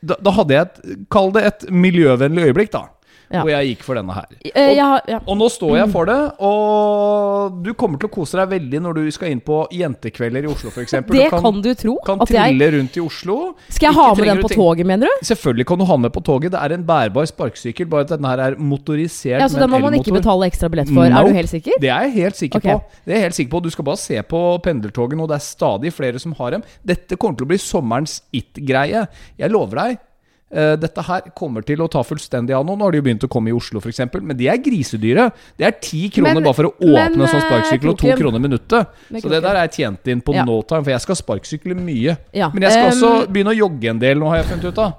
[0.00, 2.86] da, da hadde jeg et Kall det et miljøvennlig øyeblikk, da.
[3.30, 3.44] Ja.
[3.44, 4.26] Hvor jeg gikk for denne her.
[4.32, 5.18] Og, ja, ja.
[5.22, 8.98] Og nå står jeg for det, og du kommer til å kose deg veldig når
[8.98, 10.96] du skal inn på jentekvelder i Oslo, f.eks.
[11.06, 11.94] Det kan, du tro.
[12.06, 13.36] kan At jeg, rundt i Oslo.
[13.68, 15.22] skal jeg Ikke ha med den på toget, mener du?
[15.30, 16.50] Selvfølgelig kan du ha med på toget.
[16.56, 19.78] Det er en bærbar sparkesykkel, bare at denne her er motorisert Ja, Så den må
[19.86, 21.06] man ikke betale ekstra billett for?
[21.06, 21.78] Er du helt sikker?
[21.78, 22.78] Det er jeg helt sikker okay.
[22.82, 23.00] på.
[23.06, 25.46] Det er jeg helt sikker på Du skal bare se på pendeltogene, og det er
[25.46, 26.66] stadig flere som har dem.
[26.82, 29.06] Dette kommer til å bli sommerens it-greie.
[29.38, 30.06] Jeg lover deg.
[30.52, 32.76] Eh, dette her kommer til å ta fullstendig av nå.
[32.76, 35.30] Nå har de jo begynt å komme i Oslo, f.eks., men de er grisedyre.
[35.56, 38.14] Det er ti kroner Men- bare for å åpne en sånn eh, sparkesykkel, og to
[38.16, 38.86] kroner minuttet.
[39.20, 40.44] Så det der er tjent inn på Ja.
[40.44, 42.16] no time, for jeg skal sparkesykle mye.
[42.34, 44.64] Ja, Men jeg skal um, også begynne å jogge en del nå, har jeg funnet
[44.72, 44.92] ut av.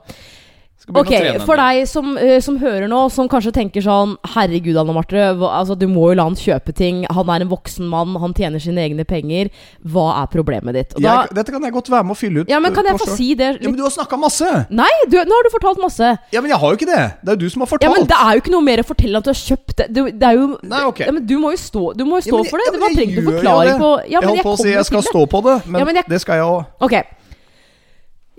[0.89, 1.11] Ok,
[1.45, 5.51] for deg som, uh, som hører nå, som kanskje tenker sånn Herregud, Anne Marte, hva-
[5.59, 7.03] altså, du må jo la han kjøpe ting.
[7.13, 9.51] Han er en voksen mann, han tjener sine egne penger.
[9.85, 10.95] Hva er problemet ditt?
[10.97, 12.49] Da, jeg, Dette kan jeg godt være med å fylle ut.
[12.49, 14.49] ja, men Kan jeg få si det Ja, men du har snakka masse!
[14.71, 16.17] Nei, du, nå har du fortalt masse.
[16.33, 17.03] Ja, men jeg har jo ikke det!
[17.21, 17.87] Det er jo du som har fortalt.
[17.87, 19.87] Ja, men Det er jo ikke noe mer å fortelle at du har kjøpt det.
[19.93, 20.99] Det, det jo Nei, ok.
[21.05, 22.65] ja, men Du må jo stå, du må jo Ja, stå men jeg- for det.
[22.65, 24.85] ja, Du har trengt en forklaring på ja, Jeg men holdt på å si jeg
[24.85, 26.65] skal stå på det, men, Ja, men jeg- det skal jeg òg.
[26.81, 26.95] Ok.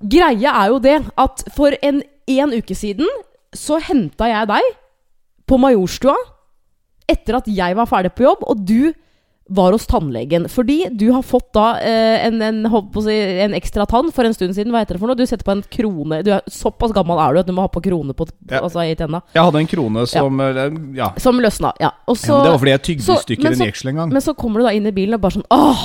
[0.02, 3.08] Greia er jo det at for en, en uke siden
[3.52, 4.68] så henta jeg deg
[5.48, 6.14] på Majorstua
[7.10, 8.92] etter at jeg var ferdig på jobb, og du
[9.52, 10.46] var hos tannlegen.
[10.48, 12.60] Fordi du har fått da eh, en, en,
[13.04, 14.70] si, en ekstra tann for en stund siden.
[14.72, 15.18] Hva heter det for noe?
[15.18, 17.72] Du setter på en krone du er, Såpass gammel er du at du må ha
[17.72, 18.62] på krone på, Ja.
[18.62, 19.20] altså, i tenna.
[19.34, 20.68] Jeg hadde en krone som Ja.
[20.96, 21.10] Ja.
[21.20, 21.74] Som løsna.
[21.82, 21.90] Ja.
[22.06, 24.14] Og så, ja det var fordi jeg tygde i stykker en jeksel en gang.
[24.14, 25.84] men så kommer du da inn i bilen og bare sånn Åh!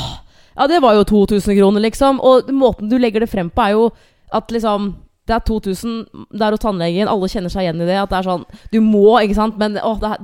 [0.58, 2.22] Ja, det var jo 2000 kroner, liksom.
[2.26, 3.92] Og måten du legger det frem på, er jo
[4.34, 4.96] at liksom
[5.28, 5.96] det er 2000
[6.40, 7.98] der hos tannlegen, alle kjenner seg igjen i det.
[8.00, 9.58] At det er sånn Du må, ikke sant?
[9.60, 10.22] Men å, det er,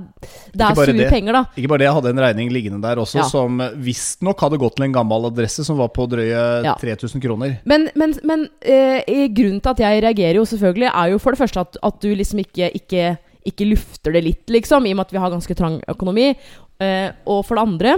[0.53, 1.09] det er sure det.
[1.11, 1.41] penger, da.
[1.59, 3.25] Ikke bare det, jeg hadde en regning liggende der også Ja.
[3.27, 6.77] som visstnok hadde gått til en gammel adresse som var på drøye Ja.
[6.79, 7.57] 3000 kroner.
[7.67, 9.03] Men, men, men eh,
[9.35, 12.09] grunnen til at jeg reagerer jo selvfølgelig, er jo for det første at, at du
[12.15, 13.17] liksom ikke, ikke,
[13.51, 16.31] ikke lufter det litt, liksom, i og med at vi har ganske trang økonomi.
[16.79, 17.97] Eh, og for det andre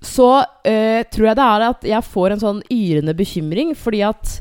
[0.00, 0.30] så
[0.64, 4.38] eh, tror jeg det er at jeg får en sånn yrende bekymring, fordi at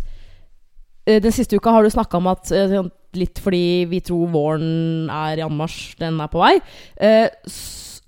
[1.19, 5.07] den siste uka har du snakka om at eh, sånn, Litt fordi vi tror våren
[5.09, 6.59] er i anmarsj, den er på vei.
[7.01, 7.25] Eh,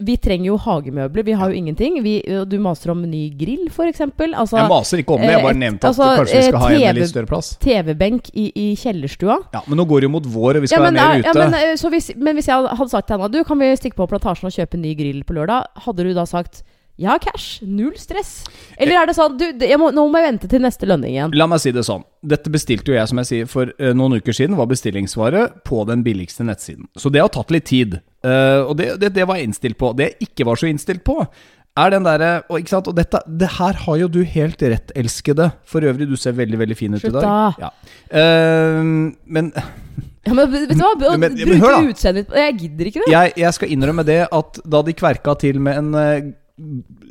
[0.01, 1.95] vi trenger jo hagemøbler, vi har jo ingenting.
[2.05, 2.13] Vi,
[2.49, 4.01] du maser om ny grill, f.eks.
[4.01, 6.61] Altså, Jeg maser ikke om det, jeg bare eh, nevnte at altså, kanskje vi skal
[6.61, 7.49] ha en eh, med litt større plass.
[7.65, 9.39] TV-benk i, i kjellerstua.
[9.53, 11.15] Ja, Men nå går det jo mot vår, og vi skal Ja, men, være mer
[11.15, 11.33] er- ute.
[11.33, 13.71] ja, men, eh, så hvis, men hvis jeg hadde sagt til henne Du, kan vi
[13.81, 15.65] stikke på Plantasjen og kjøpe en ny grill på lørdag?
[15.87, 16.61] Hadde du da sagt
[17.01, 17.61] ja, cash.
[17.65, 18.43] Null stress.
[18.77, 21.35] Eller er det sånn du, jeg må, Nå må jeg vente til neste lønning igjen.
[21.37, 22.03] La meg si det sånn.
[22.21, 24.57] Dette bestilte jo jeg, som jeg sier, for eh, noen uker siden.
[24.59, 26.89] Var bestillingsvare på den billigste nettsiden.
[26.99, 27.97] Så det har tatt litt tid.
[28.25, 29.93] Eh, og det, det, det var jeg innstilt på.
[29.97, 31.17] Det jeg ikke var så innstilt på,
[31.79, 32.89] er den derre og, ikke sant?
[32.91, 35.51] og dette, det her har jo du helt rett, elskede.
[35.67, 37.23] For øvrig, du ser veldig veldig fin ut Slutt i dag.
[37.25, 37.69] da.
[37.69, 37.71] Ja.
[38.11, 38.83] Uh,
[39.25, 39.53] men
[40.21, 41.15] Ja, men vet du hva?
[41.17, 43.09] Men Bruke utseendet Jeg gidder ikke det.
[43.09, 46.35] jeg, jeg skal innrømme det at da de kverka til med en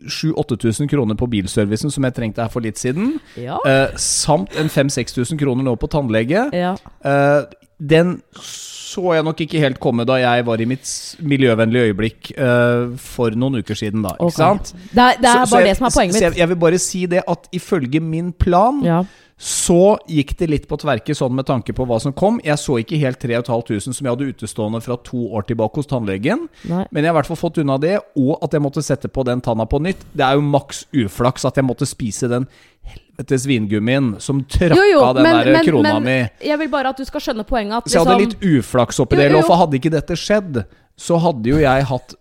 [0.06, 3.58] 7000-8000 kroner på bilservicen, som jeg trengte her for litt siden, Ja.
[3.66, 6.74] eh, samt en 5000-6000 kroner nå på tannlege, ja.
[7.04, 7.44] Eh,
[7.80, 12.96] den så jeg nok ikke helt komme da jeg var i mitt miljøvennlige øyeblikk eh,
[12.98, 14.10] for noen uker siden, da.
[14.18, 14.36] Ikke okay.
[14.36, 14.72] sant?
[14.92, 16.48] Det er, det er Så- så bare jeg- det som er poenget så jeg, jeg
[16.48, 19.02] vil bare si det at ifølge min plan Ja.
[19.40, 22.36] Så gikk det litt på tverke sånn med tanke på hva som kom.
[22.44, 26.42] Jeg så ikke helt 3500 som jeg hadde utestående fra to år tilbake hos tannlegen.
[26.68, 26.82] Nei.
[26.92, 29.24] Men jeg har i hvert fall fått unna det, og at jeg måtte sette på
[29.24, 30.02] den tanna på nytt.
[30.12, 32.44] Det er jo maks uflaks at jeg måtte spise den
[32.84, 36.18] helvetes vingummien som trakk Jo, jo, den men, der men, krona men mi.
[36.50, 39.00] jeg vil bare at du skal skjønne poenget at Så jeg hadde liksom- litt uflaks
[39.00, 40.64] oppi det, for hadde ikke dette skjedd,
[41.00, 42.14] så hadde jo jeg hatt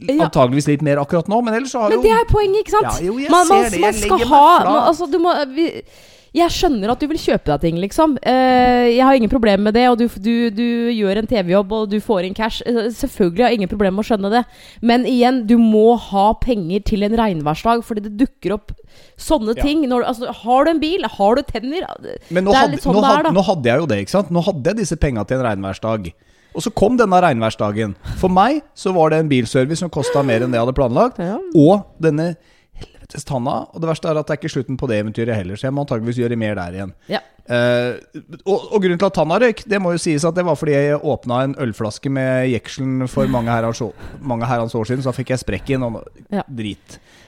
[0.00, 0.28] Ja.
[0.28, 2.76] antageligvis litt mer akkurat nå, men ellers så har Men jo det er poenget, ikke
[2.76, 3.00] sant?
[3.00, 3.80] Ja, jo, jeg man, man, ser det.
[3.82, 4.68] Jeg legger meg ha flat.
[4.70, 5.66] man, altså, du må, vi,
[6.38, 8.18] Jeg skjønner at du vil kjøpe deg ting, liksom.
[8.22, 11.88] Eh, jeg har ingen problemer med det, og du, du, du gjør en TV-jobb, og
[11.90, 12.60] du får inn cash.
[12.68, 14.42] Eh, Selvfølgelig har jeg ingen problemer med å skjønne det.
[14.84, 18.76] Men igjen, du må ha penger til en regnværsdag, fordi det dukker opp
[19.18, 19.62] sånne Ja.
[19.64, 19.82] ting.
[19.88, 21.02] Når, altså, har du en bil?
[21.16, 21.88] Har du tenner?
[22.30, 24.30] Men nå, hadde, sånn nå, det er, nå hadde jeg jo det, ikke sant?
[24.30, 26.12] Nå hadde jeg disse penga til en regnværsdag.
[26.56, 27.94] Og så kom denne regnværsdagen.
[28.18, 31.20] For meg så var det en bilservice som kosta mer enn det jeg hadde planlagt.
[31.22, 31.36] Ja.
[31.58, 32.32] Og denne
[32.78, 33.60] helvetes tanna.
[33.72, 35.76] Og det verste er at det er ikke slutten på det eventyret heller, så jeg
[35.76, 36.94] må antageligvis gjøre mer der igjen.
[37.12, 37.20] Ja.
[37.48, 37.94] Eh,
[38.44, 40.74] og, og grunnen til at tanna røyk, det må jo sies at det var fordi
[40.76, 45.12] jeg åpna en ølflaske med jekselen for mange herrens år, mange herrens år siden, så
[45.12, 45.86] da fikk jeg sprekk i den.
[45.88, 46.02] og
[46.34, 46.44] Ja.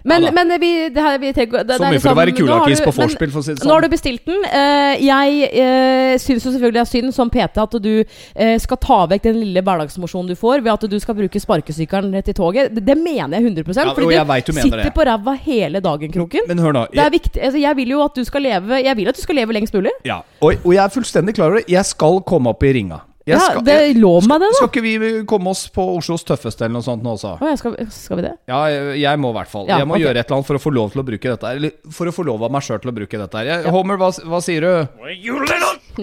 [0.04, 2.38] Men, Ja men vi, det her, vi tenker, det, Så mye for å være nå
[2.38, 3.88] kulakis på vorspiel, for å si det Nå har sånn.
[3.90, 4.46] du bestilt den.
[4.48, 8.80] Eh, jeg uh, syns jo selvfølgelig det er synd som PT at du eh, skal
[8.80, 12.72] ta vekk den lille hverdagsmosjonen du får ved at du skal bruke sparkesykkelen til toget.
[12.76, 14.94] Det, det mener jeg 100 Ja, Fordi jeg du vet du sitter det.
[14.96, 16.48] på ræva hele dagen, Kroken.
[16.48, 16.86] Men hør nå.
[16.94, 17.36] det er viktig.
[17.40, 19.76] Altså, jeg vil jo at du skal leve Jeg vil at du skal leve lengst
[19.76, 19.92] mulig.
[20.06, 21.68] Ja, og, og jeg er fullstendig klar over det.
[21.70, 23.04] Jeg skal komme opp i ringa.
[23.28, 24.56] Jeg Ja, skal, det jeg, Lov meg det, da.
[24.56, 27.34] skal ikke vi komme oss på Oslos tøffeste eller noe sånt nå også?
[27.36, 28.32] Oh, ja, skal, skal vi det?
[28.48, 29.66] Ja, jeg, jeg må i hvert fall.
[29.68, 30.06] Ja, jeg må okay.
[30.06, 31.60] gjøre et eller annet for å få lov til å bruke dette her.
[31.60, 33.50] Eller for å få lov av meg sjøl til å bruke dette her.
[33.52, 34.72] Jeg, Homer, hva, hva sier du?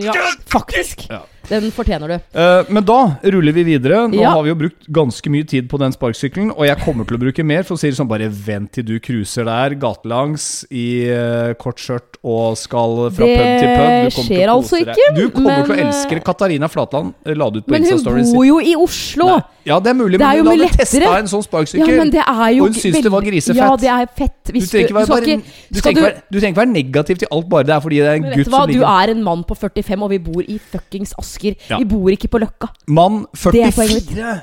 [0.05, 0.13] Ja,
[0.53, 1.07] faktisk.
[1.09, 1.23] Ja.
[1.47, 2.15] Den fortjener du.
[2.35, 4.03] Uh, men da ruller vi videre.
[4.11, 4.33] Nå Ja.
[4.35, 7.21] har vi jo brukt ganske mye tid på den sparkesykkelen, og jeg kommer til å
[7.21, 7.63] bruke mer.
[7.63, 11.79] For å si det sånn, bare vent til du cruiser der gatelangs i uh, kort
[11.79, 13.87] skjørt og skal fra Det pub til pub.
[13.87, 16.23] Du kommer til å skjer altså ikke, Du kommer til å elske det.
[16.27, 19.29] Katarina Flatland eh, la det ut på Men hun bor jo i Oslo!
[19.31, 19.43] Nei.
[19.67, 21.43] Ja, det er mulig, Det er men hun hadde testa en sånn
[21.75, 23.59] Ja, men det er jo Og hun syntes det var grisefett.
[23.59, 24.35] Ja, det er fett.
[24.47, 27.19] du Hvis trenger ikke være, bare, du, trenger ikke være, du trenger ikke være negativ
[27.23, 29.13] til alt bare det er fordi det er en Men gutt du hva, du er
[29.13, 31.36] en mann på 45, og vi bor i fuckings Asker.
[31.69, 31.77] Ja.
[31.79, 32.67] Vi bor ikke på Løkka.
[32.87, 34.37] Mann Det er poenget 44!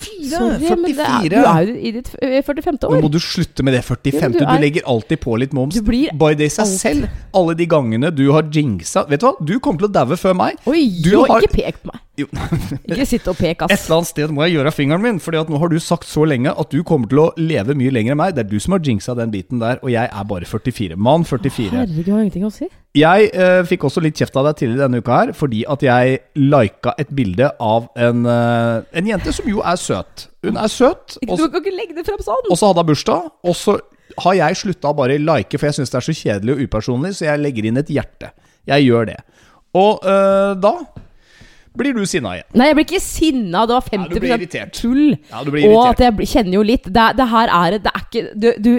[0.00, 2.76] Fire, Sorry, men det er, du er jo i ditt eh, 45.
[2.84, 3.02] Nå år.
[3.02, 4.14] må du slutte med det 45.
[4.22, 5.74] Ja, du, du er- legger alltid på litt moms.
[5.74, 7.08] Du blir Bare det i seg selv.
[7.36, 9.34] Alle de gangene du har jinxa Vet du hva?
[9.44, 10.56] Du kommer til å daue før meg.
[10.70, 12.00] Oi, Du har- ikke pek på meg.
[12.18, 12.26] Jo.
[12.90, 15.38] Ikke sitt og pek, Et eller annet sted må jeg gjøre av fingeren min, Fordi
[15.40, 18.16] at nå har du sagt så lenge at du kommer til å leve mye lenger
[18.16, 18.34] enn meg.
[18.36, 20.98] Det er du som har jinxa den biten der, og jeg er bare 44.
[21.00, 21.70] Mann 44.
[21.70, 22.68] Herregud, jeg har ingenting å si.
[22.98, 26.16] Jeg eh, fikk også litt kjeft av deg tidligere denne uka her fordi at jeg
[26.42, 30.26] lika et bilde av en, eh, en jente som jo er søt.
[30.42, 32.50] Hun er søt, Ikke, du kan ikke legge det frem sånn!
[32.50, 33.30] og så hadde hun bursdag.
[33.46, 33.76] Og så
[34.24, 37.14] har jeg slutta å bare like, for jeg syns det er så kjedelig og upersonlig,
[37.14, 38.32] så jeg legger inn et hjerte.
[38.68, 39.20] Jeg gjør det.
[39.78, 40.74] Og eh, da
[41.76, 42.48] blir du sinna igjen.
[42.58, 43.62] Nei, jeg blir ikke sinna.
[43.68, 45.06] Det var 50 Ja, du tull.
[45.30, 46.88] Ja, du blir Og at jeg kjenner jo litt.
[46.88, 48.70] Det, det her er Det er ikke Du, du,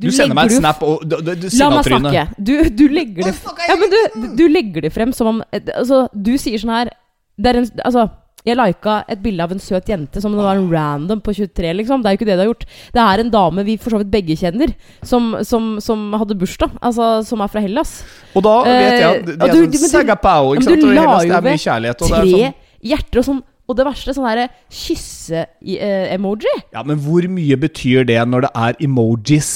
[0.00, 2.24] Du, sender meg en snap og du, du, du, La meg snakke.
[2.38, 3.34] Du, du legger det
[3.68, 4.00] Ja, men du,
[4.38, 6.92] du legger det frem som om Altså, du sier sånn her
[7.36, 8.06] Det er en Altså,
[8.46, 11.34] jeg lika et bilde av en søt jente som om det var en random på
[11.36, 12.00] 23, liksom.
[12.00, 12.64] Det er jo ikke det du har gjort.
[12.96, 14.72] Det er en dame vi for så vidt begge kjenner,
[15.06, 16.72] som, som, som hadde bursdag.
[16.80, 18.00] Altså, som er fra Hellas.
[18.34, 20.82] Og da vet jeg at Eh, de og er sånn sagapao, ikke sant?
[20.82, 22.58] du la jo ved Tre sånn
[22.90, 23.42] hjerter og sånn.
[23.70, 26.54] Og det verste, sånn derre kysse-emoji.
[26.74, 29.52] Ja, men hvor mye betyr det når det er emojis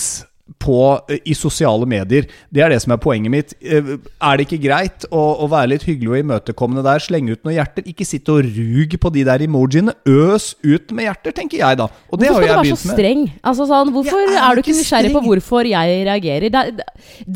[0.65, 0.79] på,
[1.13, 2.25] eh, i sosiale medier?
[2.49, 3.55] Det er det som er poenget mitt.
[3.61, 7.05] Eh, Er det ikke greit å, å være litt hyggelig og imøtekommende der?
[7.05, 7.85] Slenge ut noen hjerter?
[7.93, 9.93] Ikke sitte og rug på de der emojiene.
[10.09, 11.91] Øs ut med hjerter, tenker jeg da.
[12.09, 13.25] Og det Hvorfor har skal du være så streng?
[13.45, 16.49] Altså sånn, Hvorfor er er, du ikke nysgjerrig nysgjerrig på hvorfor jeg reagerer?
[16.51, 16.89] Det, er- det,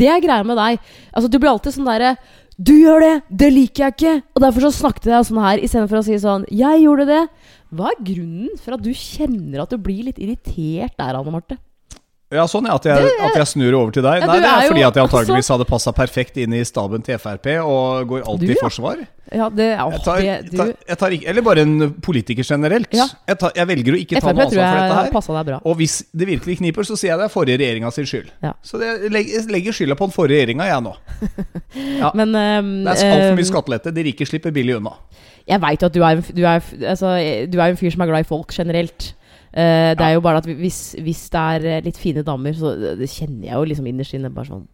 [0.02, 0.80] det er greia med deg.
[1.12, 2.16] Altså Du blir alltid sånn derre
[2.58, 3.12] Du gjør det!
[3.30, 4.14] Det liker jeg ikke!
[4.34, 7.20] Og derfor så snakket jeg sånn her istedenfor å si sånn Jeg gjorde det.
[7.70, 11.58] Hva er grunnen for at du kjenner at du blir litt irritert der, Anne Marte?
[12.28, 14.18] Ja, sånn ja, at jeg, at jeg snur over til deg.
[14.20, 16.60] Ja, Nei, det er er fordi at jeg også- antageligvis hadde passa perfekt inn i
[16.68, 19.00] staben til Frp og går alltid Du, i forsvar.
[19.32, 22.92] Ja, det, åh, Jeg tar, det tar, jeg tar eller bare en politiker generelt.
[22.92, 23.06] Ja.
[23.28, 25.38] Jeg, tar, jeg velger å ikke ta noe ansvar for dette her.
[25.38, 25.60] deg bra.
[25.64, 28.28] Og hvis det virkelig kniper, så sier jeg det er forrige regjeringa sin skyld.
[28.44, 28.52] Ja.
[28.62, 30.94] Så det, jeg legger, skylda på den forrige regjeringa, jeg nå.
[31.98, 32.12] Ja.
[32.14, 33.92] Men um, Det er altfor ehm, mye skattelette.
[33.94, 34.92] De rike slipper billig unna.
[35.48, 36.60] Jeg veit jo at du er, du, er,
[36.92, 37.16] altså,
[37.48, 39.14] du er en fyr som er glad i folk generelt.
[39.52, 42.74] Eh, det er jo bare at hvis, hvis det er eh, litt fine damer, så
[42.76, 44.32] det, det kjenner jeg jo liksom innerst inne.
[44.34, 44.66] Bare sånn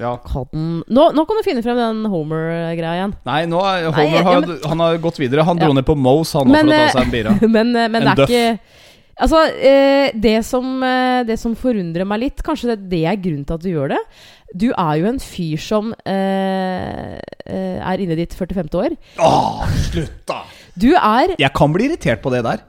[0.00, 0.16] Ja.
[0.18, 3.14] Nå, nå kan du finne frem den Homer-greia igjen.
[3.28, 5.44] Nei, nå er Nei, ja, men, har, han har gått videre.
[5.46, 5.78] Han dro Ja.
[5.78, 7.34] ned på Mose han Men, for å eh, ta seg en bira.
[7.56, 8.88] men eh, men En det er ikke
[9.20, 13.44] Altså, eh, det, som, eh, det som forundrer meg litt Kanskje det, det er grunnen
[13.44, 13.98] til at du gjør det.
[14.56, 18.70] Du er jo en fyr som eh, eh, er inne i ditt 45.
[18.80, 18.96] år.
[19.20, 20.40] Åh, slutt, da!
[20.80, 22.64] Du er Jeg kan bli irritert på det der.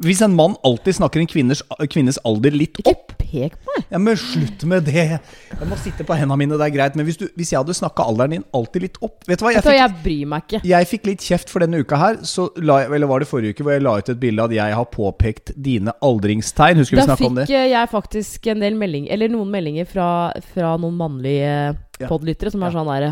[0.00, 1.60] Hvis en mann alltid snakker en kvinnes,
[1.92, 3.84] kvinnes alder litt opp Ikke pek på meg!
[3.92, 5.02] Ja, men slutt med det!
[5.20, 6.96] Jeg må sitte på hendene mine, det er greit.
[6.96, 9.52] Men hvis, du, hvis jeg hadde snakka alderen din alltid litt opp Vet du hva,
[9.54, 10.60] jeg fikk, jeg bryr meg ikke.
[10.70, 12.16] jeg fikk litt kjeft for denne uka her.
[12.26, 14.56] Så la eller var det forrige uke hvor jeg la ut et bilde av at
[14.56, 16.80] jeg har påpekt dine aldringstegn.
[16.80, 17.44] Husker vi snakka om det?
[17.44, 20.08] Da fikk eh, jeg faktisk en del melding, eller noen meldinger fra,
[20.54, 21.54] fra noen mannlige
[22.00, 22.08] Ja.
[22.08, 22.78] podlyttere som er Ja.
[22.78, 23.08] sånn derre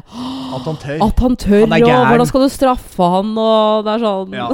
[0.56, 1.02] At han tør.
[1.04, 4.32] At han tør, Han er og hvordan skal du straffe han, og det er sånn
[4.32, 4.48] Ja.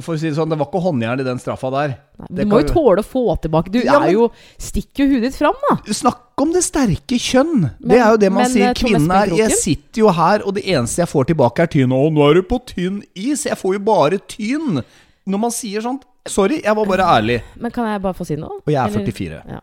[0.00, 1.92] For å si det sånn, det var ikke håndjern i den straffa der.
[2.18, 5.06] Nei, Du må jo tåle å få tilbake Du Ja, men- er jo Stikk jo
[5.06, 5.76] huet ditt fram, da!
[5.92, 7.70] Snakk om det sterke kjønn!
[7.80, 8.70] det er jo det man men, sier.
[8.70, 11.90] eh, Kvinnen er Jeg sitter jo her, og det eneste jeg får tilbake, er tynn.
[11.94, 13.44] Å, nå er du på tynn is!
[13.44, 14.82] Jeg får jo bare tynn!
[15.26, 17.42] Når man sier sånt Sorry, jeg var bare ærlig.
[17.60, 18.56] Men kan jeg bare få si noe?
[18.64, 19.60] Og jeg er Eller- 44.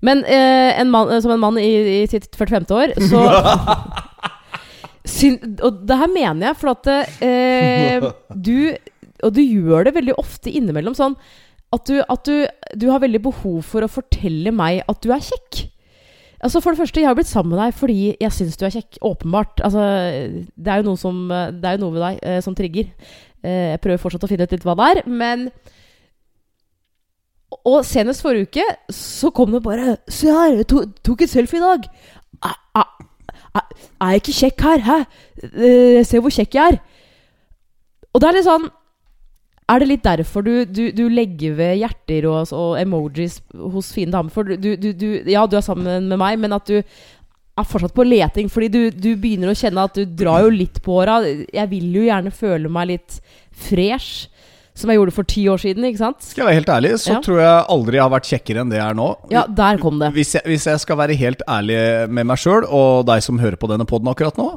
[0.00, 2.70] Men eh, en mann, som en mann i, i sitt 45.
[2.70, 3.22] år, så
[5.08, 6.86] syn, Og det her mener jeg, for at
[7.24, 8.06] eh,
[8.48, 8.76] du
[9.26, 11.16] Og du gjør det veldig ofte innimellom sånn
[11.74, 12.46] at du, at du,
[12.80, 15.66] du har veldig behov for å fortelle meg at du er kjekk.
[16.38, 18.76] Altså For det første, jeg har blitt sammen med deg fordi jeg syns du er
[18.76, 19.00] kjekk.
[19.04, 19.60] Åpenbart.
[19.66, 19.82] Altså,
[20.54, 22.92] det er jo noe, som, det er jo noe ved deg eh, som trigger.
[23.42, 25.48] Eh, jeg prøver fortsatt å finne ut litt hva det er, men
[27.68, 31.58] Og senest forrige uke så kom det bare Se her, jeg to, tok et selfie
[31.58, 31.86] i dag.
[32.44, 32.84] Er, a,
[33.56, 33.62] a,
[34.04, 34.84] er jeg ikke kjekk her?
[34.88, 34.98] Hæ?
[35.42, 36.80] Uh, se hvor kjekk jeg er.
[38.14, 38.68] Og det er litt sånn
[39.68, 43.38] Er det litt derfor du, du, du legger ved hjerter og, og emojis
[43.74, 44.32] hos fine damer?
[44.32, 47.92] For du, du, du Ja, du er sammen med meg, men at du er fortsatt
[47.96, 51.18] på leting, fordi du, du begynner å kjenne at du drar jo litt på åra.
[51.26, 53.16] Jeg vil jo gjerne føle meg litt
[53.66, 54.28] fresh,
[54.78, 56.22] som jeg gjorde for ti år siden, ikke sant?
[56.22, 57.20] Skal jeg være helt ærlig, så Ja.
[57.26, 59.08] tror jeg aldri jeg har vært kjekkere enn det jeg er nå.
[59.34, 60.12] Ja, der kom det.
[60.14, 61.80] Hvis jeg, hvis jeg skal være helt ærlig
[62.14, 64.52] med meg sjøl og deg som hører på denne poden akkurat nå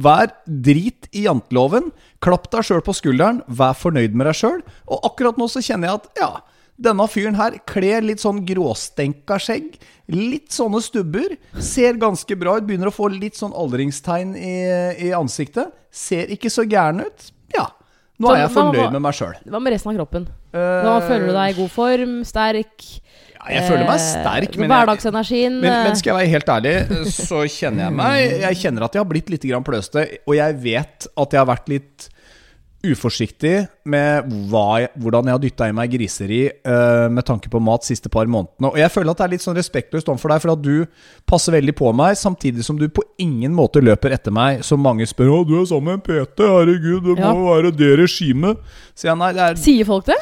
[0.00, 1.90] Vær drit i janteloven.
[2.24, 3.42] Klapp deg sjøl på skulderen.
[3.48, 4.62] Vær fornøyd med deg sjøl.
[4.88, 6.30] Og akkurat nå så kjenner jeg at ja,
[6.82, 9.76] denne fyren her kler litt sånn gråstenka skjegg.
[10.12, 11.36] Litt sånne stubber.
[11.60, 12.66] Ser ganske bra ut.
[12.68, 14.56] Begynner å få litt sånn aldringstegn i,
[15.08, 15.74] i ansiktet.
[15.92, 17.30] Ser ikke så gæren ut.
[17.54, 17.68] Ja.
[18.22, 19.36] Nå er jeg fornøyd med meg sjøl.
[19.50, 20.28] Hva med resten av kroppen?
[20.52, 22.84] Nå føler du deg i god form, sterk?
[23.50, 26.74] Jeg føler meg eh, sterk, men Hverdagsenergien Men, men eh, skal jeg være helt ærlig,
[27.10, 31.08] så kjenner jeg meg Jeg kjenner at jeg har blitt litt pløste, og jeg vet
[31.10, 32.08] at jeg har vært litt
[32.82, 33.54] uforsiktig
[33.86, 38.10] med jeg, hvordan jeg har dytta i meg griseri uh, med tanke på mat siste
[38.10, 38.72] par månedene.
[38.72, 41.54] Og jeg føler at det er litt sånn respektløst overfor deg, for at du passer
[41.54, 45.30] veldig på meg, samtidig som du på ingen måte løper etter meg, som mange spør
[45.30, 47.32] 'Å, du er sammen med en PT, herregud, det Ja.
[47.32, 48.58] må være det regimet'.
[49.04, 50.18] Er Sier folk det?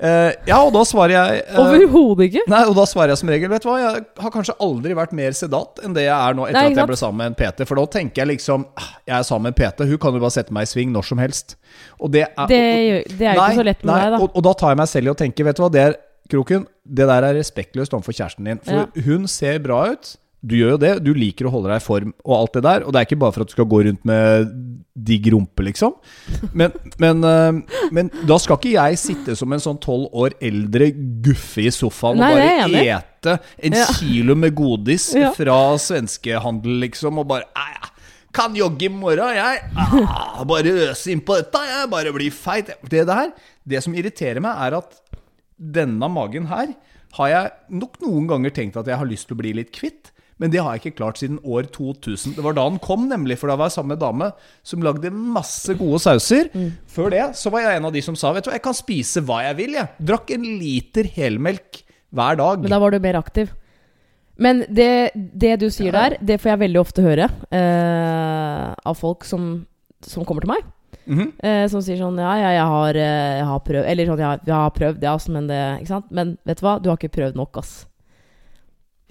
[0.00, 2.44] Eh, Ja, og da svarer jeg uh, Overhodet ikke.
[2.50, 5.14] Nei, og da svarer jeg som regel Vet du hva, jeg har kanskje aldri vært
[5.16, 7.38] mer sedat enn det jeg er nå etter Nei, at jeg ble sammen med en
[7.40, 7.66] PT.
[7.68, 10.24] For da tenker jeg liksom ah, Jeg er sammen med en PT, hun kan jo
[10.24, 11.56] bare sette meg i sving når som helst.
[12.00, 12.62] Og det er, Det,
[13.16, 14.22] det er jo ikke så lett med nei, deg, da.
[14.24, 15.98] Og, og da tar jeg meg selv i å tenke Vet du hva, det er
[16.30, 18.60] Kroken, det der er respektløst overfor kjæresten din.
[18.62, 20.12] For hun ser bra ut.
[20.40, 20.90] Du gjør jo det.
[21.04, 22.84] Du liker å holde deg i form og alt det der.
[22.86, 24.54] Og det er ikke bare for at du skal gå rundt med
[25.00, 25.94] digg rumpe, liksom.
[26.56, 27.60] Men, men, øh,
[27.92, 30.90] men da skal ikke jeg sitte som en sånn tolv år eldre
[31.24, 33.36] guffe i sofaen Nei, og bare ete
[33.68, 33.86] en Ja.
[33.98, 35.30] kilo med godis Ja.
[35.36, 37.88] fra svenskehandel, liksom, og bare «Nei, ja,
[38.32, 39.62] kan jogge i morgen, jeg.
[39.76, 41.88] Ah, bare øse inn på dette, jeg.
[41.90, 42.70] Bare bli feit.
[42.88, 43.32] Det der,
[43.66, 45.00] det som irriterer meg, er at
[45.58, 46.72] denne magen her
[47.18, 47.50] har jeg
[47.82, 50.12] nok noen ganger tenkt at jeg har lyst til å bli litt kvitt.
[50.40, 52.34] Men det har jeg ikke klart siden år 2000.
[52.38, 53.36] Det var da den kom, nemlig.
[53.40, 54.30] For da var jeg sammen med dame
[54.66, 56.48] som lagde masse gode sauser.
[56.56, 56.70] Mm.
[56.88, 58.78] Før det så var jeg en av de som sa Vet du hva, jeg kan
[58.78, 59.92] spise hva jeg vil, jeg.
[60.10, 61.82] Drakk en liter helmelk
[62.16, 62.64] hver dag.
[62.64, 63.52] Men da var du mer aktiv.
[64.40, 69.26] Men det, det du sier der, det får jeg veldig ofte høre eh, av folk
[69.28, 69.66] som,
[70.00, 70.64] som kommer til meg.
[71.10, 71.28] Mhm.
[71.42, 74.32] Eh, som sier sånn Ja, ja, jeg har, eh, jeg har prøvd Eller sånn, ja,
[74.46, 76.10] jeg har prøvd, ja, men det Ikke sant?
[76.14, 76.74] Men vet du hva?
[76.82, 77.72] Du har ikke prøvd nok, ass.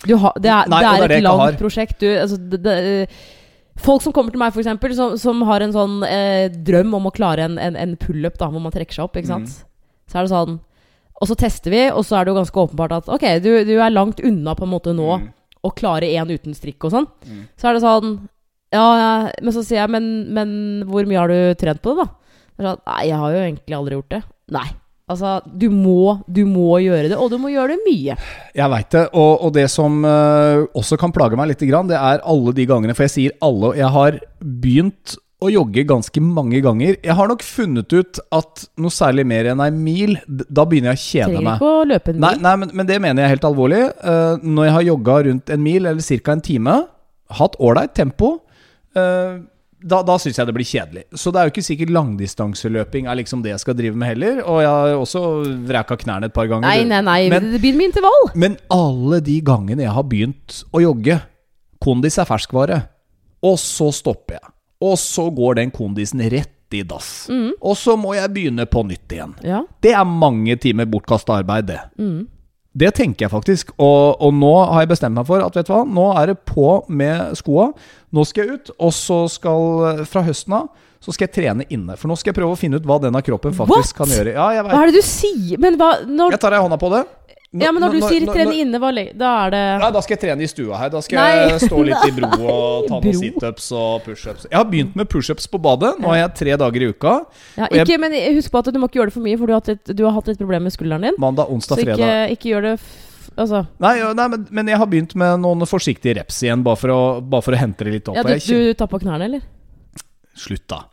[0.06, 2.00] Du har, det er, Nei, det og det er er et langt prosjekt.
[2.00, 3.10] Du, altså, det, det,
[3.80, 7.14] folk som kommer til meg, eksempel, som, som har en sånn eh, drøm om å
[7.16, 9.52] klare en, en, en pullup, hvor man trekker seg opp, ikke sant.
[9.52, 9.68] Mm.
[10.10, 10.56] Så er det sånn
[11.20, 13.76] Og så tester vi, og så er det jo ganske åpenbart at ok, du, du
[13.76, 15.28] er langt unna på en måte nå Mm.
[15.68, 17.08] å klare én uten strikk og sånn.
[17.28, 17.42] Mm.
[17.60, 18.14] Så er det sånn
[18.72, 19.12] Ja, ja
[19.44, 20.52] men så sier jeg, men, men
[20.88, 22.08] hvor mye har du trent på det, da?
[22.60, 24.22] Er sånn, Nei, jeg har jo egentlig aldri gjort det.
[24.56, 24.68] Nei.
[25.10, 28.18] Altså, du må, du må gjøre det, og du må gjøre det mye.
[28.56, 29.08] Jeg veit det.
[29.18, 32.94] Og, og det som uh, også kan plage meg litt, det er alle de gangene
[32.98, 33.74] For jeg sier alle.
[33.80, 36.98] Jeg har begynt å jogge ganske mange ganger.
[37.00, 41.00] Jeg har nok funnet ut at noe særlig mer enn ei mil, da begynner jeg
[41.00, 41.62] å kjede Trenger meg.
[41.62, 42.42] ikke å løpe en mil.
[42.44, 43.84] nei men, men det mener jeg helt alvorlig.
[44.04, 46.36] Uh, når jeg har jogga rundt en mil, eller ca.
[46.36, 46.76] en time,
[47.40, 48.36] hatt ålreit tempo,
[48.98, 49.40] eh,
[49.80, 51.04] da, da syns jeg det blir kjedelig.
[51.16, 54.42] Så det er jo ikke sikkert langdistanseløping er liksom det jeg skal drive med heller.
[54.44, 55.24] Og jeg har også
[55.70, 56.68] vreka knærne et par ganger.
[56.68, 57.30] Nei, nei, nei.
[57.32, 58.30] Men- det begynner med intervall.
[58.36, 61.22] Men alle de gangene jeg har begynt å jogge
[61.80, 62.82] Kondis er ferskvare.
[63.48, 64.50] Og så stopper jeg.
[64.84, 67.28] Og så går den kondisen rett i dass.
[67.32, 67.54] Mm.
[67.62, 69.32] Og så må jeg begynne på nytt igjen.
[69.44, 69.64] Ja.
[69.82, 71.80] Det er mange timer bortkasta arbeid, det.
[71.98, 72.28] Mm.
[72.78, 73.72] Det tenker jeg faktisk.
[73.82, 76.38] Og, og nå har jeg bestemt meg for at vet du hva, nå er det
[76.48, 77.72] på med skoa.
[78.14, 81.96] Nå skal jeg ut, og så skal fra høsten av så skal jeg trene inne.
[81.96, 84.00] For nå skal jeg prøve å finne ut hva denne kroppen faktisk What?
[84.02, 84.34] kan gjøre.
[84.36, 85.56] Ja, Hva er det du sier?
[85.62, 87.06] Men hva når, jeg tar deg i hånda på det.
[87.52, 89.92] Nå- Ja, men når nå- du sier nå- trene inne, hva, da er det Nei,
[89.92, 90.90] da skal jeg trene i stua her.
[90.94, 91.48] Da skal Nei.
[91.50, 94.46] jeg stå litt i bro og ta noen situps og pushups.
[94.52, 95.96] Jeg har begynt med pushups på badet.
[95.98, 97.26] Nå har jeg tre dager i uka.
[97.58, 99.38] ja, og jeg- ikke, Men husk på at du må ikke gjøre det for mye,
[99.38, 101.16] for du har hatt litt, du har hatt litt problem med skulderen din.
[101.18, 101.98] Mandag, onsdag, fredag.
[101.98, 102.32] fredag.
[102.38, 102.80] ikke gjør det
[103.40, 106.90] Altså Nei, nei men, men jeg har begynt med noen forsiktige reps igjen, bare for
[106.90, 108.16] å, bare for å hente det litt opp.
[108.16, 109.42] Ja, du, du tar på knærne, eller?
[110.36, 110.84] Slutt, da.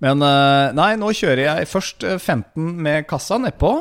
[0.00, 3.74] Men eh, nei, nå kjører jeg først eh, 15 med kassa nedpå.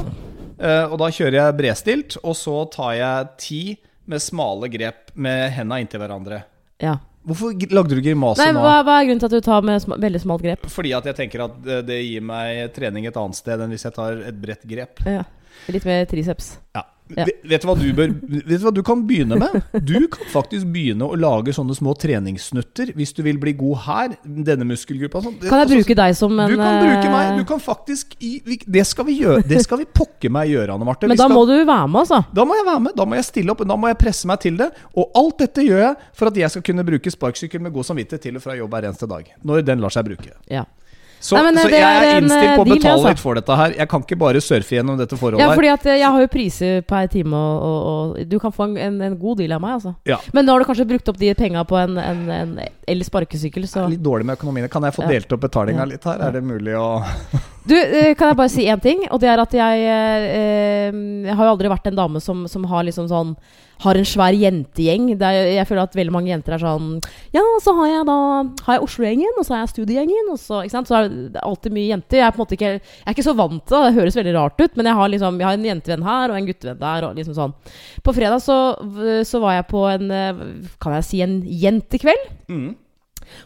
[0.60, 3.62] Eh, og da kjører jeg bredstilt, og så tar jeg ti
[4.10, 6.44] med smale grep med henda inntil hverandre.
[6.82, 6.98] Ja.
[7.30, 8.62] Hvorfor lagde du grimase nå?
[8.64, 10.64] hva, hva er grunnen til at du tar med sm veldig smalt grep?
[10.72, 13.86] Fordi at jeg tenker at det, det gir meg trening et annet sted enn hvis
[13.86, 15.04] jeg tar et bredt grep.
[15.06, 15.26] Ja.
[15.68, 16.58] Litt mer triceps.
[16.76, 16.86] Ja.
[17.18, 17.24] Ja.
[17.26, 18.12] Vet, du hva du bør,
[18.46, 19.64] vet du hva du kan begynne med?
[19.82, 24.14] Du kan faktisk begynne å lage sånne små treningssnutter hvis du vil bli god her.
[24.24, 25.18] Denne muskelgruppa.
[25.26, 25.40] Sånn.
[25.42, 27.32] Kan jeg bruke deg som en Du kan bruke meg.
[27.32, 28.14] eh, Du kan faktisk
[28.70, 29.42] Det skal vi gjøre.
[29.50, 31.08] Det skal vi pokker meg gjøre, Anne Marte.
[31.10, 32.22] Men da skal- må du være med, altså.
[32.32, 34.40] da må jeg være med, da må jeg stille opp, da må jeg presse meg
[34.46, 34.70] til det.
[34.96, 38.22] Og alt dette gjør jeg for at jeg skal kunne bruke sparkesykkel med god samvittighet
[38.22, 39.26] til og fra jobb hver eneste dag.
[39.44, 40.30] Når den lar seg bruke.
[40.48, 40.66] Ja.
[41.20, 43.12] Så, Nei, så det jeg er er innstilt på å eh, deal, betale altså.
[43.12, 43.74] litt for dette her.
[43.76, 46.30] Jeg kan ikke bare surfe gjennom dette forholdet Ja, fordi at eh, jeg har jo
[46.32, 49.76] priser per time, og, og, og du kan få en, en, god deal av meg,
[49.82, 49.94] altså.
[50.08, 50.22] Ja.
[50.36, 53.68] Men nå har du kanskje brukt opp de penga på en, en, en el sparkesykkel,
[53.68, 54.72] så litt dårlig med økonomien.
[54.72, 56.24] Kan jeg få delt opp betalinga litt her?
[56.24, 56.90] Er det mulig å
[57.70, 59.04] Du, eh, kan jeg bare si én ting?
[59.12, 62.64] Og det er at jeg, eh, jeg har jo aldri vært en dame som, som
[62.72, 63.36] har liksom sånn
[63.80, 65.06] Har en svær jentegjeng.
[65.20, 66.90] Jeg føler at veldig mange jenter er sånn
[67.36, 68.18] Ja, så har jeg da
[68.66, 70.90] Har jeg Oslo-gjengen, og så har jeg studiegjengen, og så Ikke sant.
[70.92, 72.20] Så er det alltid mye jenter.
[72.20, 74.20] Jeg er på en måte ikke Jeg er ikke så vant til det, det høres
[74.20, 76.84] veldig rart ut, men jeg har liksom Jeg har en jentevenn her og en guttevenn
[76.84, 77.56] der, og liksom sånn.
[78.04, 78.60] På fredag så,
[79.24, 80.14] så var jeg på en
[80.84, 82.30] Kan jeg si en jentekveld?
[82.52, 82.70] mm.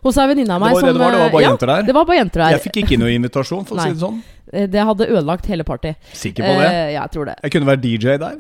[0.04, 1.70] Hos ei venninne av Det meg var det det var, det var bare ja, jenter
[1.72, 1.84] der?
[1.88, 2.54] Det var bare jenter der.
[2.56, 4.22] Jeg fikk ikke noe invitasjon, for å si det sånn.
[4.54, 5.94] Eh, Det hadde ødelagt hele party.
[6.14, 6.68] Sikker på det?
[6.70, 7.36] Eh, ja, jeg tror det.
[7.44, 8.38] Jeg kunne være DJ der.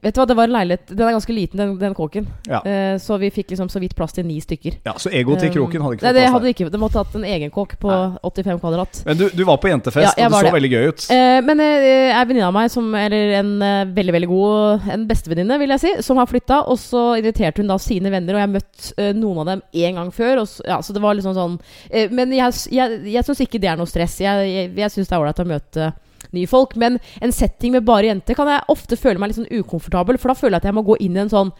[0.00, 2.26] Vet du hva, det var en leilighet Den er ganske liten, den, den kåken.
[2.48, 2.60] Ja.
[2.64, 4.78] Eh, så vi fikk liksom så vidt plass til ni stykker.
[4.86, 6.70] Ja, Så ego til Um, kroken hadde ikke Nei, fått plass hadde det vi ikke.
[6.70, 7.90] Det måtte hatt en egen kåk på
[8.22, 9.00] 85 kvadrat.
[9.06, 10.52] Men du, du var på jentefest, Ja, og det så det.
[10.54, 11.06] veldig gøy ut.
[11.10, 15.06] Eh, men eh, ei venninne av meg, som, eller en eh, veldig veldig god En
[15.10, 16.60] bestevenninne, vil jeg si, som har flytta.
[16.70, 19.62] Og så inviterte hun da sine venner, og jeg har møtt eh, noen av dem
[19.74, 20.44] én gang før.
[20.46, 21.58] Så, ja, så det var liksom sånn
[21.90, 24.20] eh, Men jeg, jeg, jeg syns ikke det er noe stress.
[24.22, 25.90] Jeg, jeg, jeg syns det er ålreit å møte
[26.36, 26.76] nye folk.
[26.80, 30.32] Men en setting med bare jenter kan jeg ofte føle meg litt sånn ukomfortabel, for
[30.32, 31.52] da føler jeg at jeg må gå inn i en sånn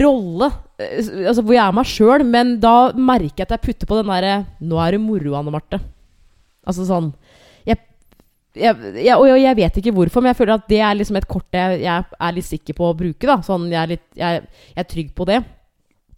[0.00, 0.50] rolle.
[0.78, 3.98] eh, Altså hvor jeg er meg sjøl, men da merker jeg at jeg putter på
[4.00, 5.80] den derre Nå er det moro, Anne Marte.
[6.66, 7.12] Altså sånn
[7.66, 7.78] jeg,
[8.54, 11.46] jeg, Og jeg vet ikke hvorfor, men jeg føler at det er liksom et kort
[11.54, 13.26] jeg, jeg er litt sikker på å bruke.
[13.26, 14.44] da Sånn jeg er, litt, jeg
[14.76, 15.40] er trygg på det.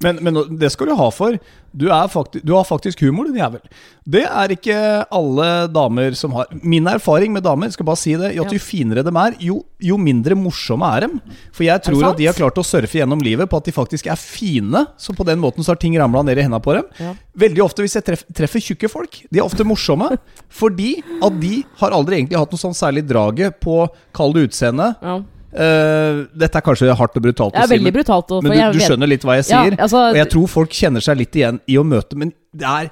[0.02, 1.38] Men, men det skal du ha for.
[1.72, 3.62] Du, er fakti, du har faktisk humor, din jævel.
[4.04, 4.76] Det er ikke
[5.14, 9.04] alle damer som har Min erfaring med damer, skal bare si det, at jo finere
[9.06, 11.16] de er, jo, jo mindre morsomme er dem.
[11.54, 14.10] For jeg tror at de har klart å surfe gjennom livet på at de faktisk
[14.12, 14.84] er fine.
[15.00, 16.88] Så på den måten så har ting ramla ned i hendene på dem.
[17.00, 17.14] Ja.
[17.46, 20.12] Veldig ofte hvis jeg treff, treffer tjukke folk, de er ofte morsomme.
[20.52, 24.92] fordi at de har aldri egentlig hatt noe sånn særlig draget på kall det utseende.
[25.00, 25.20] Ja.
[25.52, 28.30] Eh, dette er kanskje hardt og brutalt å si, men, brutalt.
[28.40, 29.76] men du, du skjønner litt hva jeg Ja, sier.
[29.76, 32.88] altså, og jeg tror folk kjenner seg litt igjen i å møte Men det er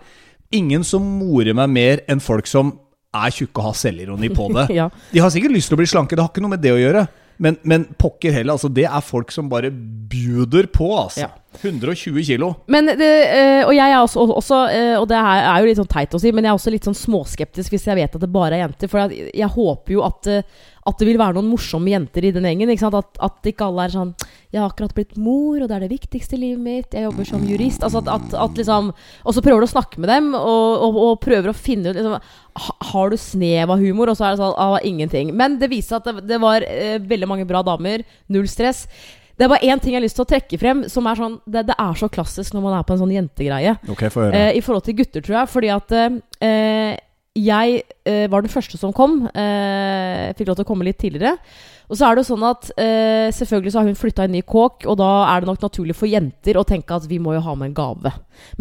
[0.52, 2.74] ingen som morer meg mer enn folk som
[3.16, 4.68] er tjukke og har selvironi på det.
[4.80, 4.90] ja.
[5.10, 6.78] De har sikkert lyst til å bli slanke, det har ikke noe med det å
[6.78, 7.06] gjøre.
[7.40, 11.24] Men, men pokker heller, altså det er folk som bare bjuder på, altså.
[11.24, 11.30] Ja.
[11.64, 12.50] 120 kilo.
[12.70, 15.88] Men det, eh, og jeg er også, også eh, Og det er jo litt sånn
[15.90, 18.30] teit å si, men jeg er også litt sånn småskeptisk hvis jeg vet at det
[18.30, 18.92] bare er jenter.
[18.92, 20.30] For jeg, jeg håper jo at,
[20.90, 22.70] at det vil være noen morsomme jenter i den gjengen.
[22.70, 24.14] At, at ikke alle er sånn
[24.50, 26.94] 'Jeg har akkurat blitt mor, og det er det viktigste i livet mitt.
[26.94, 28.90] Jeg jobber som jurist.' Altså at, at, at liksom
[29.24, 31.96] Og så prøver du å snakke med dem, og, og, og prøver å finne ut
[31.96, 32.18] liksom,
[32.90, 34.10] Har du snev av humor?
[34.10, 35.30] Og så er det sånn ah, ingenting.
[35.36, 38.02] Men det viser at det, det var eh, veldig mange bra damer.
[38.28, 38.88] Null stress.
[39.40, 41.38] Det er bare én ting jeg har lyst til å trekke frem, som er sånn
[41.48, 43.78] Det, det er så klassisk når man er på en sånn jentegreie.
[43.94, 44.10] Okay.
[44.34, 45.52] Eh, I forhold til gutter, tror jeg.
[45.54, 46.98] Fordi at eh,
[47.38, 47.80] jeg
[48.10, 49.22] eh, var den første som kom.
[49.30, 51.38] Eh, fikk lov til å komme litt tidligere.
[51.90, 54.34] Og så er det jo sånn at eh, Selvfølgelig så har hun flytta i en
[54.36, 57.34] ny kåk, og da er det nok naturlig for jenter å tenke at vi må
[57.34, 58.12] jo ha med en gave.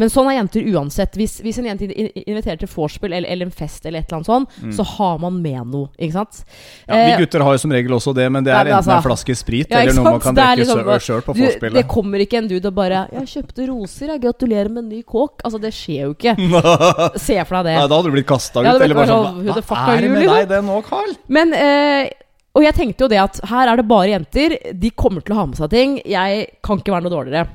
[0.01, 1.13] Men sånn er jenter uansett.
[1.19, 4.29] Hvis, hvis en jente inviterer til vorspiel eller, eller en fest, eller et eller annet
[4.29, 5.91] sånt, så har man med noe.
[5.97, 6.41] Ikke sant?
[6.87, 8.75] ja, vi eh, gutter har jo som regel også det, men det Nei, er men
[8.79, 11.77] enten en altså- flaske sprit Ja, eller noe man kan drikke liksom sjøl på vorspielet.
[11.79, 15.03] det kommer ikke en dude og bare 'Jeg kjøpte roser, jeg gratulerer med en ny
[15.03, 15.45] kåk'.
[15.45, 16.33] Altså, det skjer jo ikke.
[17.29, 17.77] Se for deg det.
[17.77, 18.81] Nei, da hadde du blitt kasta ut.
[18.81, 20.35] Eller bare sånn, sånn who the fuck Hva er det med liksom?
[20.39, 21.13] deg det nå, Carl?
[21.27, 22.09] Men eh,
[22.55, 24.57] Og jeg tenkte jo det at her er det bare jenter.
[24.73, 26.01] De kommer til å ha med seg ting.
[26.03, 27.47] Jeg kan ikke være noe dårligere.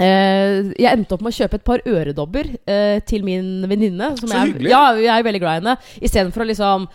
[0.00, 4.14] Eh, jeg endte opp med å kjøpe et par øredobber eh, til min venninne.
[4.18, 4.70] som Så jeg- hyggelig.
[4.72, 5.76] Ja, jeg er veldig glad i henne.
[6.00, 6.88] Istedenfor å liksom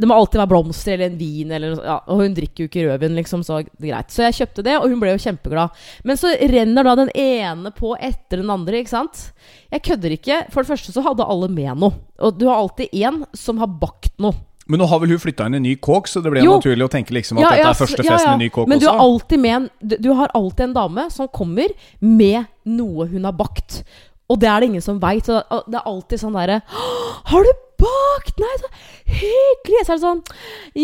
[0.00, 2.68] det må alltid være blomster eller en vin, eller, noe- ja, og hun drikker jo
[2.70, 4.10] ikke rødvin, liksom, så greit.
[4.14, 5.70] Så jeg kjøpte det, og hun ble jo kjempeglad.
[6.08, 9.26] Men så renner da den ene på etter den andre, ikke sant?
[9.70, 10.38] Jeg kødder ikke.
[10.50, 11.92] For det første så hadde alle med noe.
[12.20, 14.34] Og du har alltid én som har bakt noe.
[14.70, 16.58] Men nå har vel hun flytta inn i ny kåk, så det ble Jo.
[16.60, 18.34] naturlig å tenke liksom at Ja, dette er første festen ja.
[18.36, 18.98] i ny kåk Men du også.
[19.32, 23.34] har, med en, du, du har alltid en dame som kommer med noe hun har
[23.34, 23.82] bakt.
[24.30, 25.26] Og det er det ingen som veit.
[25.26, 27.50] Det er alltid sånn derre 'Har du
[27.80, 28.70] bakt?' Nei, så
[29.20, 29.84] hyggelig!
[29.86, 30.22] Så er det sånn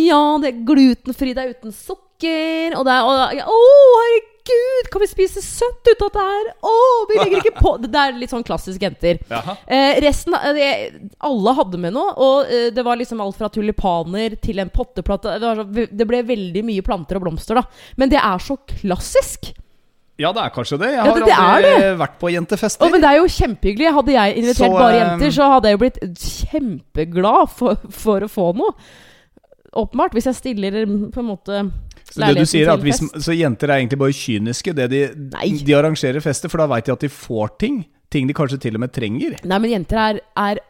[0.04, 3.60] Ja, det er glutenfri, det er uten sukker, og det er og, ja, Å,
[4.46, 6.48] herregud, kan vi spise søtt ut av det her?
[6.62, 6.74] Å,
[7.10, 9.18] vi legger ikke på Det er litt sånn klassisk jenter.
[9.66, 10.70] Eh, resten det,
[11.26, 15.38] Alle hadde med noe, og eh, det var liksom alt fra tulipaner til en potteplate
[15.40, 17.66] Det, var så, det ble veldig mye planter og blomster, da.
[17.96, 19.52] Men det er så klassisk.
[20.18, 20.88] Ja, det er kanskje det.
[20.94, 22.86] Jeg Ja, har det- det aldri aldri vært på jentefester.
[22.86, 23.92] Oh, men det er jo kjempehyggelig.
[23.92, 25.98] Hadde jeg invitert Så, bare eh, jenter, så hadde jeg jo blitt
[26.50, 28.72] kjempeglad for, for å få noe.
[29.76, 30.14] Åpenbart.
[30.16, 30.78] Hvis jeg stiller
[31.12, 31.58] på en måte
[32.08, 33.02] Så det du sier er at hvis.
[33.20, 34.74] Så jenter er egentlig bare kyniske.
[34.74, 35.02] Det de,
[35.66, 37.82] de arrangerer fester, for da veit de at de får ting.
[38.08, 39.36] Ting de kanskje til og med trenger.
[39.44, 40.60] Nei, men jenter er, er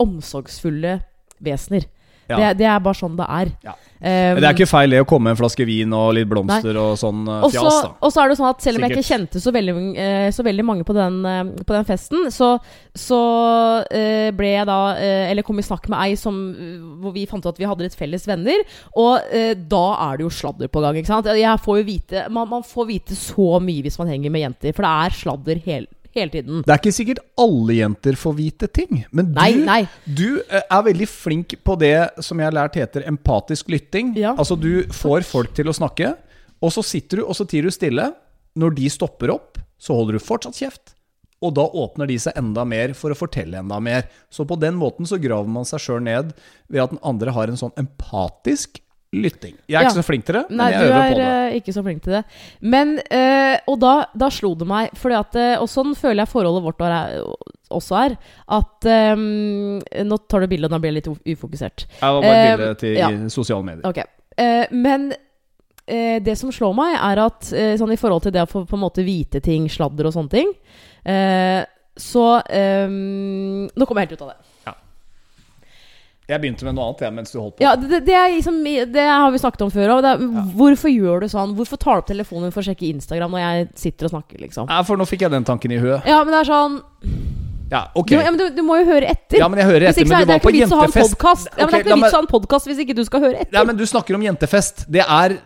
[0.00, 1.02] omsorgsfulle
[1.44, 1.84] vesener.
[2.28, 2.38] Ja.
[2.38, 3.50] Det, det er bare sånn det er.
[3.64, 3.74] Ja.
[4.04, 6.76] Um, Det er ikke feil det å komme med en flaske vin og litt blomster
[6.76, 7.92] og sånn uh, fjas, da.
[8.04, 10.44] og så er det sånn at selv om jeg ikke kjente så veldig, uh, så
[10.44, 12.50] veldig mange på den, uh, på den festen, så,
[12.92, 13.20] så
[13.94, 16.36] ble jeg da Eller kom i snakk med ei som,
[17.00, 18.60] hvor vi fant ut at vi hadde litt felles venner.
[19.00, 19.24] Og
[19.70, 20.98] da er det jo sladder på gang.
[20.98, 21.28] ikke sant?
[21.38, 24.76] Jeg får jo vite man, man får vite så mye hvis man henger med jenter,
[24.76, 26.62] for det er sladder hele, hele tiden.
[26.64, 29.04] Det er ikke sikkert alle jenter får vite ting.
[29.10, 29.80] Men du, Nei, nei.
[30.06, 31.94] du eh, er veldig flink på det
[32.24, 34.14] som jeg har lært heter empatisk lytting.
[34.18, 34.34] Ja.
[34.38, 36.14] Altså du får folk til å snakke,
[36.64, 38.10] og så sitter du og så tier du stille.
[38.54, 40.92] Når de stopper opp, så holder du fortsatt kjeft.
[41.44, 44.06] Og da åpner de seg enda mer for å fortelle enda mer.
[44.32, 46.30] Så på den måten så graver man seg sjøl ned
[46.72, 48.78] ved at den andre har en sånn empatisk
[49.22, 49.54] lytting.
[49.68, 49.88] Jeg er Ja.
[49.88, 51.26] ikke så flink til det, men Nei, jeg du øver er på det.
[51.54, 52.24] eh, ikke så flink til det.
[52.60, 56.28] Men, eh, Og da, da slo det meg, fordi at, eh, og sånn føler jeg
[56.32, 57.22] forholdet vårt er,
[57.70, 58.16] også er,
[58.48, 59.14] at eh,
[60.04, 61.34] Nå tar du bildet, og da blir jeg litt ufokusert.
[61.38, 61.86] ufokusert.
[62.00, 63.28] Jeg var bare et Eh, bilde til ja.
[63.28, 63.84] sosiale medier.
[63.86, 63.98] Ok.
[64.38, 67.40] Uh, men uh, det som slår meg, er at
[67.78, 70.30] sånn i forhold til det å få på en måte vite ting, sladder og sånne
[70.30, 70.52] ting,
[71.96, 74.53] så Nå kommer jeg helt ut av det.
[76.24, 77.64] Jeg begynte med noe annet jeg, mens du holdt på.
[77.66, 78.56] Ja, det, det, er liksom,
[78.94, 79.90] det har vi snakket om før.
[79.98, 80.06] òg.
[80.08, 80.22] er,
[80.56, 81.52] Hvorfor gjør du sånn?
[81.58, 84.40] Hvorfor tar du opp telefonen for å sjekke Instagram når jeg sitter og snakker?
[84.40, 84.70] liksom?
[84.72, 86.06] Ja, for nå fikk jeg den tanken i huet.
[86.08, 86.78] Ja, men det er sånn
[87.74, 88.08] Ja, ok.
[88.08, 89.36] du, ja, men du, du må jo høre etter.
[89.42, 91.12] Ja, men jeg hører etter, ikke men du var på jentefest.
[91.18, 91.52] podcast.
[91.52, 93.24] Ja, men det er ikke noe vits å ha en podkast hvis ikke du skal
[93.28, 93.56] høre etter.
[93.60, 94.86] Ja, men du snakker om jentefest.
[94.88, 95.36] Det er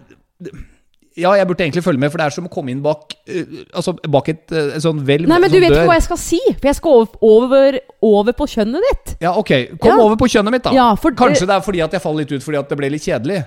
[1.18, 3.56] Ja, jeg burde egentlig følge med, for det er som å komme inn bak uh,
[3.74, 5.80] Altså bak et, uh, sånn hvelv Nei, men du vet dør.
[5.82, 7.78] ikke hva jeg skal si, for jeg skal over, over,
[8.12, 9.16] over på kjønnet ditt.
[9.24, 9.52] Ja, ok.
[9.82, 10.02] Kom Ja.
[10.04, 10.72] over på kjønnet mitt, da.
[10.76, 12.90] Ja, for Kanskje det er fordi at jeg faller litt ut fordi at det ble
[12.94, 13.40] litt kjedelig.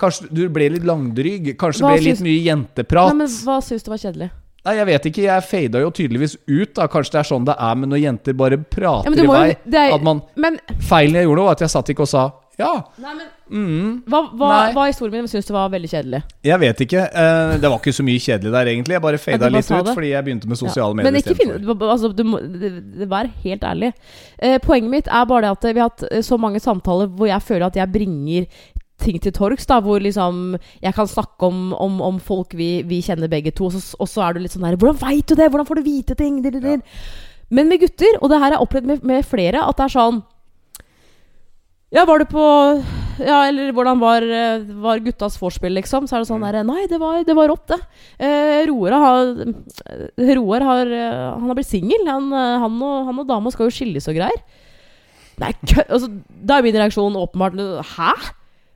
[0.00, 1.54] Kanskje du ble litt langdryg.
[1.56, 3.14] Kanskje det ble litt mye jenteprat.
[3.14, 4.28] Nei, men Hva syns du var kjedelig?
[4.66, 5.22] Nei, jeg vet ikke.
[5.28, 6.72] Jeg fada jo tydeligvis ut.
[6.74, 9.56] da Kanskje det er sånn det er med når jenter bare prater Ja, i vei.
[9.72, 12.24] er, At man Men Feilen jeg gjorde nå, var at jeg satt ikke og sa
[12.58, 12.82] ja.
[12.98, 14.72] Nei, men Mm, Hva, hva, Nei.
[14.74, 16.22] hva historien min syns du var veldig kjedelig?
[16.42, 17.02] jeg vet ikke.
[17.14, 18.94] Eh, det var ikke så mye kjedelig der, egentlig.
[18.96, 19.94] Jeg bare Ja, fada litt ut det.
[19.94, 20.66] fordi jeg begynte med Ja.
[20.66, 21.12] sosiale medier.
[21.12, 22.40] Men ikke finne finn, altså, du må
[23.06, 23.92] Vær helt ærlig.
[24.40, 27.28] Eh, poenget mitt er bare det at vi har hatt eh, så mange samtaler hvor
[27.28, 28.46] jeg føler at jeg bringer
[28.98, 29.66] ting til torgs.
[29.66, 33.66] da Hvor liksom jeg kan snakke om, om, om folk vi, vi kjenner begge to,
[33.66, 35.50] og så, og så er du litt sånn der 'Hvordan veit du det?
[35.52, 36.80] Hvordan får du vite ting?' Dir.
[37.48, 39.98] Men med gutter, og det her har jeg opplevd med, med flere, at det er
[40.00, 40.22] sånn
[41.94, 42.42] Ja, var det på
[43.22, 46.04] Ja, eller hvordan var, eh, var guttas vorspiel, liksom?
[46.08, 46.52] Så er det sånn Mm.
[46.52, 47.78] der Nei, det var, det var rått, det.
[48.20, 52.04] Eh, Roar har eh, Roar har eh, Han har blitt singel.
[52.06, 54.42] Han, han, og- han og dama skal jo skilles og greier.
[55.38, 55.82] Nei, kø...
[55.88, 56.10] Altså,
[56.44, 57.56] da er min reaksjon åpenbart
[57.96, 58.12] Hæ?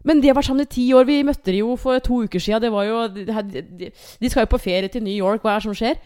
[0.05, 1.05] Men de har vært sammen i ti år.
[1.05, 2.63] Vi møtte de jo for to uker siden.
[2.63, 3.91] Det var jo, de, de,
[4.21, 5.43] de skal jo på ferie til New York.
[5.43, 5.99] Hva er det som skjer?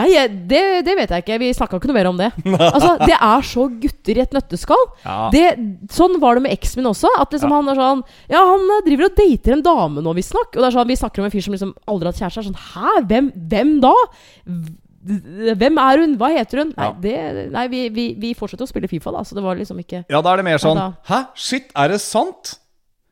[0.00, 0.08] Nei,
[0.48, 1.36] det, det vet jeg ikke.
[1.42, 2.30] Vi snakka ikke noe mer om det.
[2.72, 4.84] Altså, Det er så gutter i et nøtteskall.
[5.04, 5.16] Ja.
[5.34, 5.42] Det,
[5.92, 7.10] sånn var det med eksen min også.
[7.20, 7.58] At liksom Ja.
[7.60, 8.00] han er sånn
[8.32, 10.54] Ja, han eh, driver og dater en dame nå, visstnok.
[10.56, 12.46] Og det er sånn, vi snakker om en fyr som liksom aldri har hatt kjæreste.
[12.48, 12.94] Sånn, Hæ?
[13.10, 13.92] Hvem, hvem da?
[15.58, 16.16] Hvem er hun?
[16.20, 16.72] Hva heter hun?
[16.78, 17.14] Nei, det,
[17.52, 19.24] nei vi, vi, vi fortsetter å spille Fifa, da.
[19.26, 20.78] Så det var liksom ikke Ja, da er det mer sånn
[21.10, 21.18] Hæ?
[21.34, 22.54] Shit, er det sant?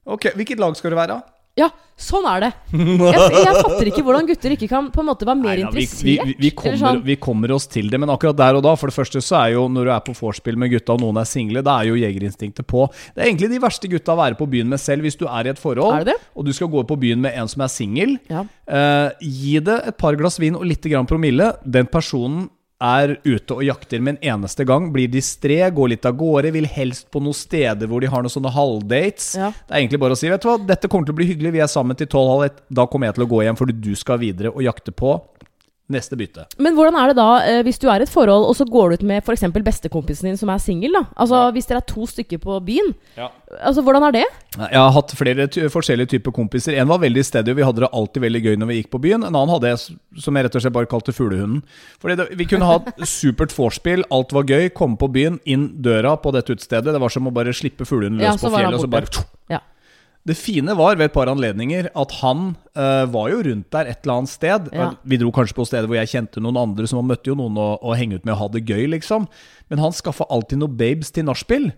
[0.06, 1.18] Ok, Hvilket lag skal du være?
[1.58, 1.66] Ja,
[1.98, 2.48] sånn er det.
[2.70, 5.70] Jeg, jeg fatter ikke hvordan gutter ikke kan på en måte være mer Nei ja,
[5.74, 6.06] vi, interessert.
[6.06, 7.00] vi, vi, vi, eller kommer, sånn.
[7.08, 9.56] vi kommer oss til det, men akkurat der og da For det første så er
[9.56, 11.98] jo når du er på vorspiel med gutta og noen er single, da er jo
[12.00, 12.86] jegerinstinktet på.
[13.16, 15.50] Det er egentlig de verste gutta å være på byen med selv hvis du er
[15.50, 16.30] i et forhold, det det?
[16.38, 18.16] og du skal gå på byen med en som er singel.
[18.30, 18.46] Ja.
[18.70, 21.52] Eh, gi det et par glass vin og litt grann promille.
[21.66, 22.46] Den personen
[22.80, 24.88] er ute og jakter med en eneste gang.
[24.94, 28.32] Blir distré, går litt av gårde, vil helst på noen steder hvor de har noen
[28.32, 29.34] sånne halvdates.
[29.38, 29.50] Ja.
[29.52, 31.54] Det er egentlig bare å si vet du hva, dette kommer til å bli hyggelig,
[31.58, 32.62] vi er sammen til tolv halv ett.
[32.72, 35.18] Da kommer jeg til å gå hjem fordi du skal videre og jakte på
[35.92, 36.46] neste bytte.
[36.62, 38.90] Men hvordan er det da eh, hvis du er i et forhold, og så går
[38.90, 39.44] du ut med f.eks.
[39.66, 40.96] bestekompisen din som er singel?
[41.16, 43.28] Altså, Hvis dere er to stykker på byen, ja.
[43.60, 44.24] altså hvordan er det?
[44.60, 46.76] Jeg har hatt flere forskjellige typer kompiser.
[46.78, 49.02] En var veldig steady, og vi hadde det alltid veldig gøy når vi gikk på
[49.06, 49.26] byen.
[49.26, 51.62] En annen hadde jeg som jeg rett og slett bare kalte fuglehunden.
[52.02, 52.78] Fordi det, Vi kunne ha
[53.18, 56.94] supert vorspiel, alt var gøy, komme på byen, inn døra på dette utestedet.
[56.94, 59.60] Det var som å bare slippe fuglehunden løs Ja, på fjellet, og så bare Ja.
[60.28, 64.02] Det fine var ved et par anledninger at han uh, var jo rundt der et
[64.04, 64.66] eller annet sted.
[64.76, 64.90] Ja.
[65.08, 67.56] Vi dro kanskje på steder hvor jeg kjente noen andre, som han møtte jo noen
[67.56, 69.24] å, å henge ut med og ha det gøy, liksom.
[69.72, 71.70] Men han skaffa alltid noen babes til nachspiel.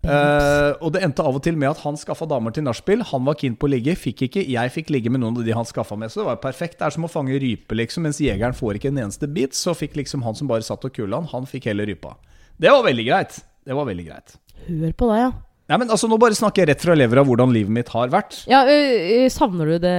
[0.00, 3.04] Uh, og det endte av og til med at han skaffa damer til nachspiel.
[3.10, 4.46] Han var keen på å ligge, fikk ikke.
[4.48, 6.78] Jeg fikk ligge med noen av de han skaffa med, så det var perfekt.
[6.80, 8.08] Det er som å fange rype, liksom.
[8.08, 10.96] Mens jegeren får ikke en eneste bit, så fikk liksom han som bare satt og
[10.96, 12.16] kula han, han fikk hele rypa.
[12.56, 13.42] Det var veldig greit.
[13.68, 14.38] Det var veldig greit.
[14.70, 15.30] Hør på deg, ja.
[15.70, 18.40] Nei, men altså, Nå bare snakker jeg rett fra levra hvordan livet mitt har vært.
[18.50, 18.74] ja ø,
[19.22, 19.94] ø, savner du det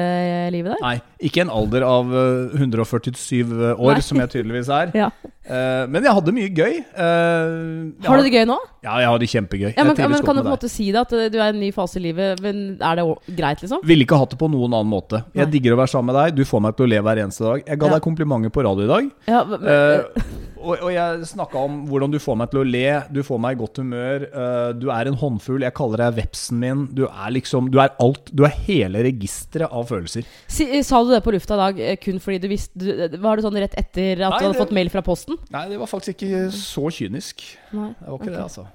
[0.52, 0.82] livet der?
[0.84, 4.02] Nei, ikke en alder av eh, 147 år, Nei.
[4.04, 4.92] som jeg tydeligvis er.
[5.02, 5.08] Ja.
[5.48, 6.76] uh, men jeg hadde mye gøy.
[6.94, 8.58] Uh, Har du det gøy nå?
[8.84, 9.72] Ja, jeg har det kjempegøy.
[9.78, 11.54] Ja, men, trives men Kan du på en måte si det, at du er i
[11.56, 13.06] en ny fase i livet, men er det
[13.40, 13.82] greit, liksom?
[13.88, 15.24] Ville ikke hatt det på noen annen måte.
[15.34, 15.52] Jeg Nei.
[15.56, 16.38] digger å være sammen med deg.
[16.42, 17.64] Du får meg til å le hver eneste dag.
[17.66, 17.96] Jeg ga Ja.
[17.98, 19.12] deg komplimenter på radio i dag.
[19.32, 20.02] Ja, men, Eh,
[20.62, 22.84] og, og jeg snakka om hvordan du får meg til å le.
[23.14, 24.26] Du får meg i godt humør.
[24.34, 26.84] Uh, du er en håndfull, Jeg kaller deg vepsen min.
[26.98, 28.32] Du er liksom Du er alt.
[28.32, 30.28] Du er hele registeret av følelser.
[30.48, 33.46] si, sa du det på lufta i dag kun fordi du visste du, Var det
[33.48, 35.38] sånn rett etter at Nei, du hadde det- fått mail fra Posten?
[35.52, 37.42] Nei, det var faktisk ikke så kynisk.
[37.74, 37.90] Nei.
[37.98, 38.36] Det var ikke okay.
[38.36, 38.68] det, altså.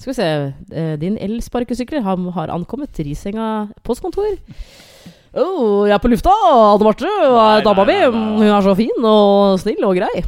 [0.00, 0.28] Skal vi se.
[0.72, 4.38] eh, Din elsparkesykler har, har ankommet Risenga postkontor.
[5.36, 6.32] Oh, jeg er på lufta!
[6.74, 7.10] Anne Marte,
[7.62, 7.98] dama mi.
[8.10, 10.22] Hun er så fin og snill og grei.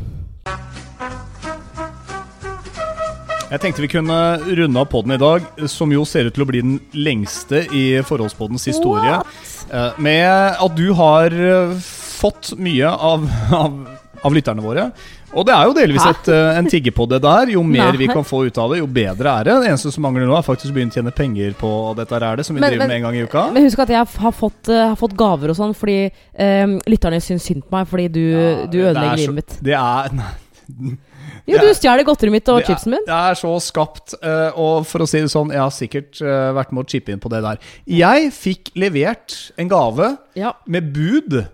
[3.53, 4.19] Jeg tenkte vi kunne
[4.57, 7.83] runde av podden i dag, som jo ser ut til å bli den lengste i
[8.09, 9.19] Forholdspoddens historie.
[9.19, 9.99] What?
[10.01, 13.75] Med at du har eh, fått mye av, av,
[14.25, 14.87] av lytterne våre.
[15.33, 17.53] Og det er jo delvis et, eh, en tigge på det der.
[17.53, 19.57] Jo mer vi kan få ut av det, jo bedre er det.
[19.65, 22.27] Det eneste som mangler nå, er faktisk å begynne å tjene penger på dette her,
[22.31, 23.43] er det, som vi Men- driver men- med en gang i uka.
[23.53, 27.21] Men husk at jeg har fått, eh, har fått gaver og sånn fordi eh, lytterne
[27.21, 29.59] syns synd på meg fordi du, Ja, du er ødelegger livet mitt.
[29.61, 30.09] Det er
[31.47, 33.05] Jo, du er- stjeler godteriet mitt og det chipsen min.
[33.07, 34.15] Jeg er så skapt.
[34.23, 37.11] eh, og for å si det sånn, jeg har sikkert eh, vært med å chippe
[37.13, 37.59] inn på det der.
[37.87, 40.53] Jeg fikk levert en gave Ja.
[40.67, 41.47] med bud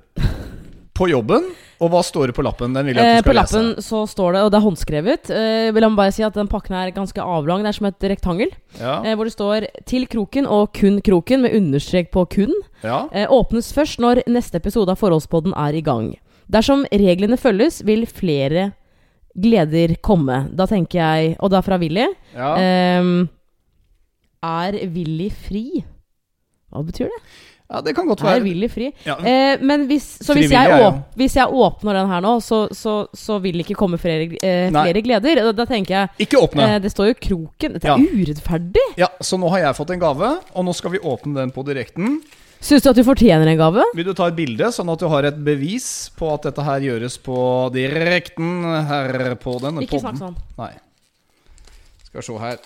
[0.98, 1.44] på jobben.
[1.80, 2.72] Og hva står det på lappen?
[2.74, 3.84] Den vil jeg Eh, at du på lappen lese.
[3.86, 6.74] så står det, og det er håndskrevet eh, Vil jeg bare si at Den pakken
[6.74, 7.62] er ganske avlang.
[7.62, 8.50] Det er som et rektangel.
[8.80, 12.52] Ja, Eh, hvor det står 'Til kroken' og 'kun kroken', med understrek på 'kun'.
[12.82, 13.08] ja.
[13.12, 16.16] Eh, åpnes først når neste episode av Forholdspodden er i gang.
[16.50, 18.72] Dersom reglene følges, vil flere
[19.38, 20.48] gleder komme.
[20.56, 22.06] Da tenker jeg Og det er fra Willy.
[22.34, 22.54] ja.
[23.00, 23.28] Um,
[24.44, 25.84] er Willy fri?
[26.70, 27.22] Hva betyr det?
[27.68, 28.38] ja det kan godt være.
[28.38, 28.44] Er.
[28.46, 28.86] Willy fri?
[29.04, 29.16] Ja.
[29.20, 30.86] Eh, men hvis, så hvis jeg, å,
[31.20, 34.70] hvis jeg åpner den her nå, så, så, så vil det ikke komme flere, eh,
[34.72, 35.42] flere gleder.
[35.42, 36.64] Da, da tenker jeg Ikke åpne.
[36.64, 37.74] eh, Det står jo Kroken.
[37.76, 37.96] Dette Ja.
[37.98, 38.86] er urettferdig.
[38.96, 41.66] Ja, Så nå har jeg fått en gave, og nå skal vi åpne den på
[41.68, 42.20] direkten.
[42.60, 43.84] Syns du at du fortjener en gave?
[43.94, 45.86] Vil du ta et bilde, sånn at du har et bevis
[46.18, 47.38] på at dette her gjøres på
[47.74, 50.18] direkten her på denne Ikke podden?
[50.18, 50.36] snakk sånn.
[50.58, 50.72] Nei.
[52.08, 52.58] Skal se her.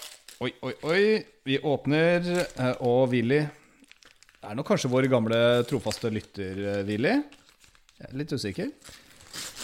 [0.42, 1.02] Oi, oi, oi.
[1.44, 2.24] Vi åpner,
[2.56, 5.38] eh, og Willy Det er nok kanskje vår gamle
[5.68, 7.12] trofaste lytter, eh, Willy.
[8.00, 8.70] Jeg er litt usikker.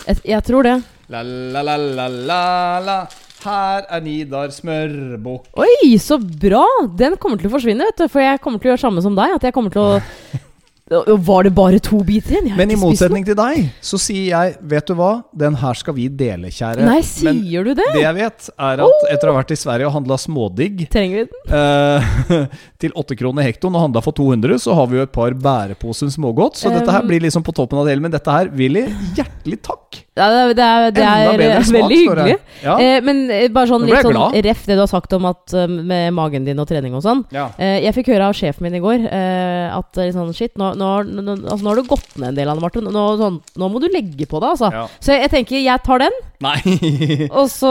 [0.07, 0.77] Jeg, jeg tror det.
[1.11, 2.43] La, la, la, la, la,
[2.85, 2.99] la.
[3.45, 5.47] Her er Nidar smørbukk.
[5.63, 6.65] Oi, så bra!
[6.99, 8.09] Den kommer til å forsvinne, vet du.
[8.11, 9.37] For jeg kommer til å gjøre samme som deg.
[9.39, 9.99] At jeg kommer til å
[10.89, 12.55] Var det bare to biter igjen?
[12.57, 15.11] Men i motsetning til deg, så sier jeg Vet du hva?
[15.37, 16.81] Den her skal vi dele, kjære.
[16.81, 17.85] Nei, Nei, Men sier du det?
[17.93, 21.21] det jeg vet, er at etter å ha vært i Sverige og handla smådigg Trenger
[21.21, 21.45] vi den?
[21.61, 22.49] eh,
[22.81, 26.09] til 8 kroner hektoen og handla for 200, så har vi jo et par bæreposer
[26.17, 26.57] smågodt.
[26.63, 28.07] Så dette her Um, blir liksom på toppen av det hele.
[28.09, 28.87] Men dette her, Willy,
[29.19, 30.01] hjertelig takk!
[30.19, 32.37] Ja, det er, det er, smak, veldig det hyggelig.
[32.65, 32.75] Ja.
[32.83, 34.39] Eh, men eh, bare sånn litt sånn glad.
[34.49, 37.25] ref det du har sagt om at eh, med magen din og trening og sånn.
[37.35, 37.49] ja.
[37.59, 40.73] Eh, jeg fikk høre av sjefen min i går eh, at eh, sånn, shit, nå,
[40.79, 42.91] nå, nå, altså, nå har du gått ned en del, Anne Martin.
[43.23, 44.73] Sånn, nå må du legge på deg, altså.
[44.75, 44.87] ja.
[44.99, 46.19] Så jeg, jeg tenker jeg tar den,
[47.39, 47.71] og så,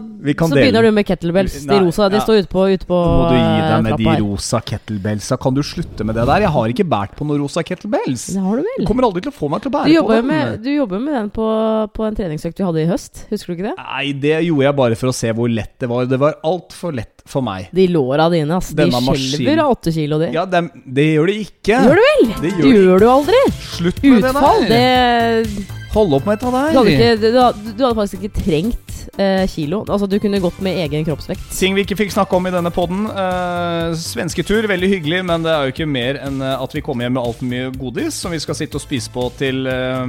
[0.00, 1.58] så begynner du med kettlebells.
[1.68, 2.08] De rosa.
[2.12, 4.22] De står ute på, ute på må du gi deg med de her.
[4.24, 5.36] rosa kettlebellsa.
[5.40, 6.46] Kan du slutte med det der?
[6.46, 8.28] Jeg har ikke båret på noen rosa kettlebells.
[8.32, 10.30] Det har du Du kommer aldri til å få meg til å bære på den.
[10.30, 11.46] med, du jobber med den på,
[11.92, 13.24] på en treningsøkt vi hadde i høst.
[13.30, 13.74] Husker du ikke det?
[13.80, 16.08] Nei, det gjorde jeg bare for å se hvor lett det var.
[16.10, 17.68] Det var altfor lett for meg.
[17.74, 18.60] De låra dine.
[18.60, 20.30] De Denne de skjelver av åtte kilo, de.
[20.34, 21.80] Ja, det, det gjør de ikke.
[21.86, 22.26] Gjør du vel?
[22.26, 23.40] Det Det gjør det gjør du aldri.
[23.76, 25.42] Slutt med Utfall, det der.
[25.66, 26.72] det Hold opp med dette der.
[26.74, 29.82] Du hadde, ikke, du, hadde, du hadde faktisk ikke trengt eh, kilo.
[29.88, 31.46] Altså, du kunne gått med egen kroppsvekt.
[31.56, 33.06] Ting vi ikke fikk snakke om i denne podden.
[33.08, 37.06] Uh, svensketur, veldig hyggelig, men det er jo ikke mer enn eh, at vi kommer
[37.06, 40.04] hjem med altfor mye godis som vi skal sitte og spise på til eh,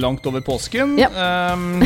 [0.00, 0.96] langt over påsken.
[1.00, 1.10] Ja.
[1.52, 1.82] Um,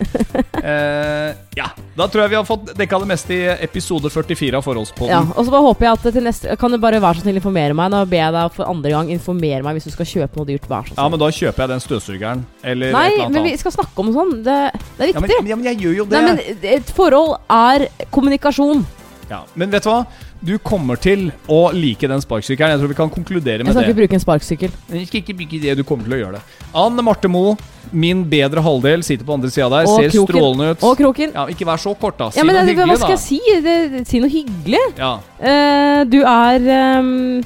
[0.62, 1.70] eh, ja.
[1.96, 5.12] Da tror jeg vi har fått dekka det meste i episode 44 av Forholdspodden.
[5.14, 7.40] Ja, og så bare håper jeg at til neste Kan du bare være så snill
[7.40, 7.88] informere meg?
[7.94, 10.68] Nå ber jeg deg for andre gang informere meg hvis du skal kjøpe noe dyrt.
[10.68, 11.00] Vær så snill.
[11.00, 12.44] Ja, men da kjøper jeg den støvsugeren.
[12.60, 14.36] Eller Nei, et eller annet men vi skal snakke om sånn.
[14.44, 14.58] Det,
[14.98, 15.48] det er Ja men, viktig.
[15.48, 16.20] ja, men jeg gjør jo det.
[16.20, 18.84] Nei, men et forhold er kommunikasjon.
[19.30, 20.04] Ja, men vet du hva?
[20.46, 22.76] Du kommer til å like den sparkesykkelen.
[22.76, 23.72] Jeg tror vi kan konkludere med det.
[23.72, 23.88] Jeg skal det.
[23.88, 24.76] ikke bruke en sparkesykkel.
[24.92, 26.60] Jeg skal ikke bygge det, du kommer til å gjøre det.
[26.76, 27.56] Anne Marte Moe,
[27.90, 29.88] min bedre halvdel, sitter på andre sida der.
[29.88, 30.36] Og ser kroken.
[30.36, 30.86] strålende ut.
[30.86, 31.34] Og kroken.
[31.34, 32.30] Ja, ikke vær så kort, da.
[32.30, 33.40] Si Ja, men noe det, hva skal jeg si?
[33.64, 34.84] Det, si noe hyggelig.
[35.00, 35.12] Ja.
[35.40, 37.42] Uh, du er ehm,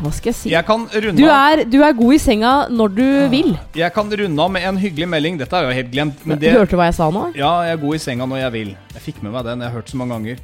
[0.00, 0.50] Hva skal jeg si?
[0.52, 3.50] Jeg kan runde Du er, du er god i senga når du vil.
[3.76, 5.38] Jeg kan runde av med en hyggelig melding.
[5.40, 7.26] Dette er jo helt glemt, men det Hørte du hva jeg sa nå?
[7.38, 8.72] Ja, jeg er god i senga når jeg vil.
[8.94, 9.60] Jeg fikk med meg den.
[9.64, 10.36] Jeg har hørt så mange ganger.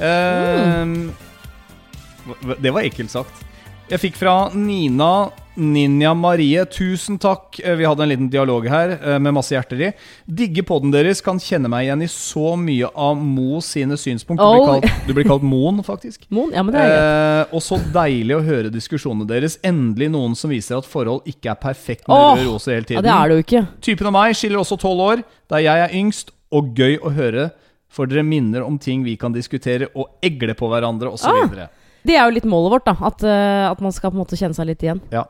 [0.00, 1.08] Mm.
[1.10, 3.46] Eh, Det var ekkelt sagt.
[3.90, 5.30] Jeg fikk fra Nina
[5.60, 6.62] Ninja Marie.
[6.72, 7.58] Tusen takk.
[7.60, 9.90] Eh, Vi hadde en liten dialog her eh, med masse hjerter i.
[10.26, 11.20] Digge podden deres.
[11.24, 14.40] Kan kjenne meg igjen i så mye av Mo sine synspunkt.
[14.40, 16.24] Du blir kalt, du blir kalt Moen, faktisk.
[16.34, 16.50] Moen?
[16.56, 17.04] Ja, men det er greit.
[17.04, 19.58] Eh, og så deilig å høre diskusjonene deres.
[19.66, 22.88] Endelig noen som viser at forhold ikke er perfekt med oh, rød rose hele Ja,
[22.94, 23.08] tiden.
[23.10, 23.64] det er det jo ikke.
[23.90, 27.50] Typen av meg skiller også tolv år, der jeg er yngst, og gøy å høre,
[27.90, 31.58] for dere minner om ting vi kan diskutere og egle på hverandre, osv.
[32.06, 32.94] Det er jo litt målet vårt, da.
[33.10, 35.02] At, eh, at man skal på en måte kjenne seg litt igjen.
[35.12, 35.26] Ja.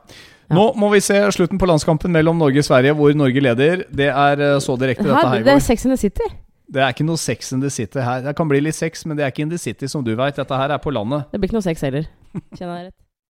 [0.51, 3.85] Nå må vi se slutten på landskampen mellom Norge og Sverige, hvor Norge leder.
[3.87, 5.63] Det er eh, så direkte dette Her, det er.
[5.63, 6.27] Sex in the City.
[6.71, 8.21] Det er ikke noe sex in the city her.
[8.23, 10.37] Det kan bli litt sex, men det er ikke in the city, som du veit.
[10.39, 11.25] Dette her er på landet.
[11.33, 12.05] Det blir ikke noe sex heller.
[12.57, 12.99] Kjenner jeg rett?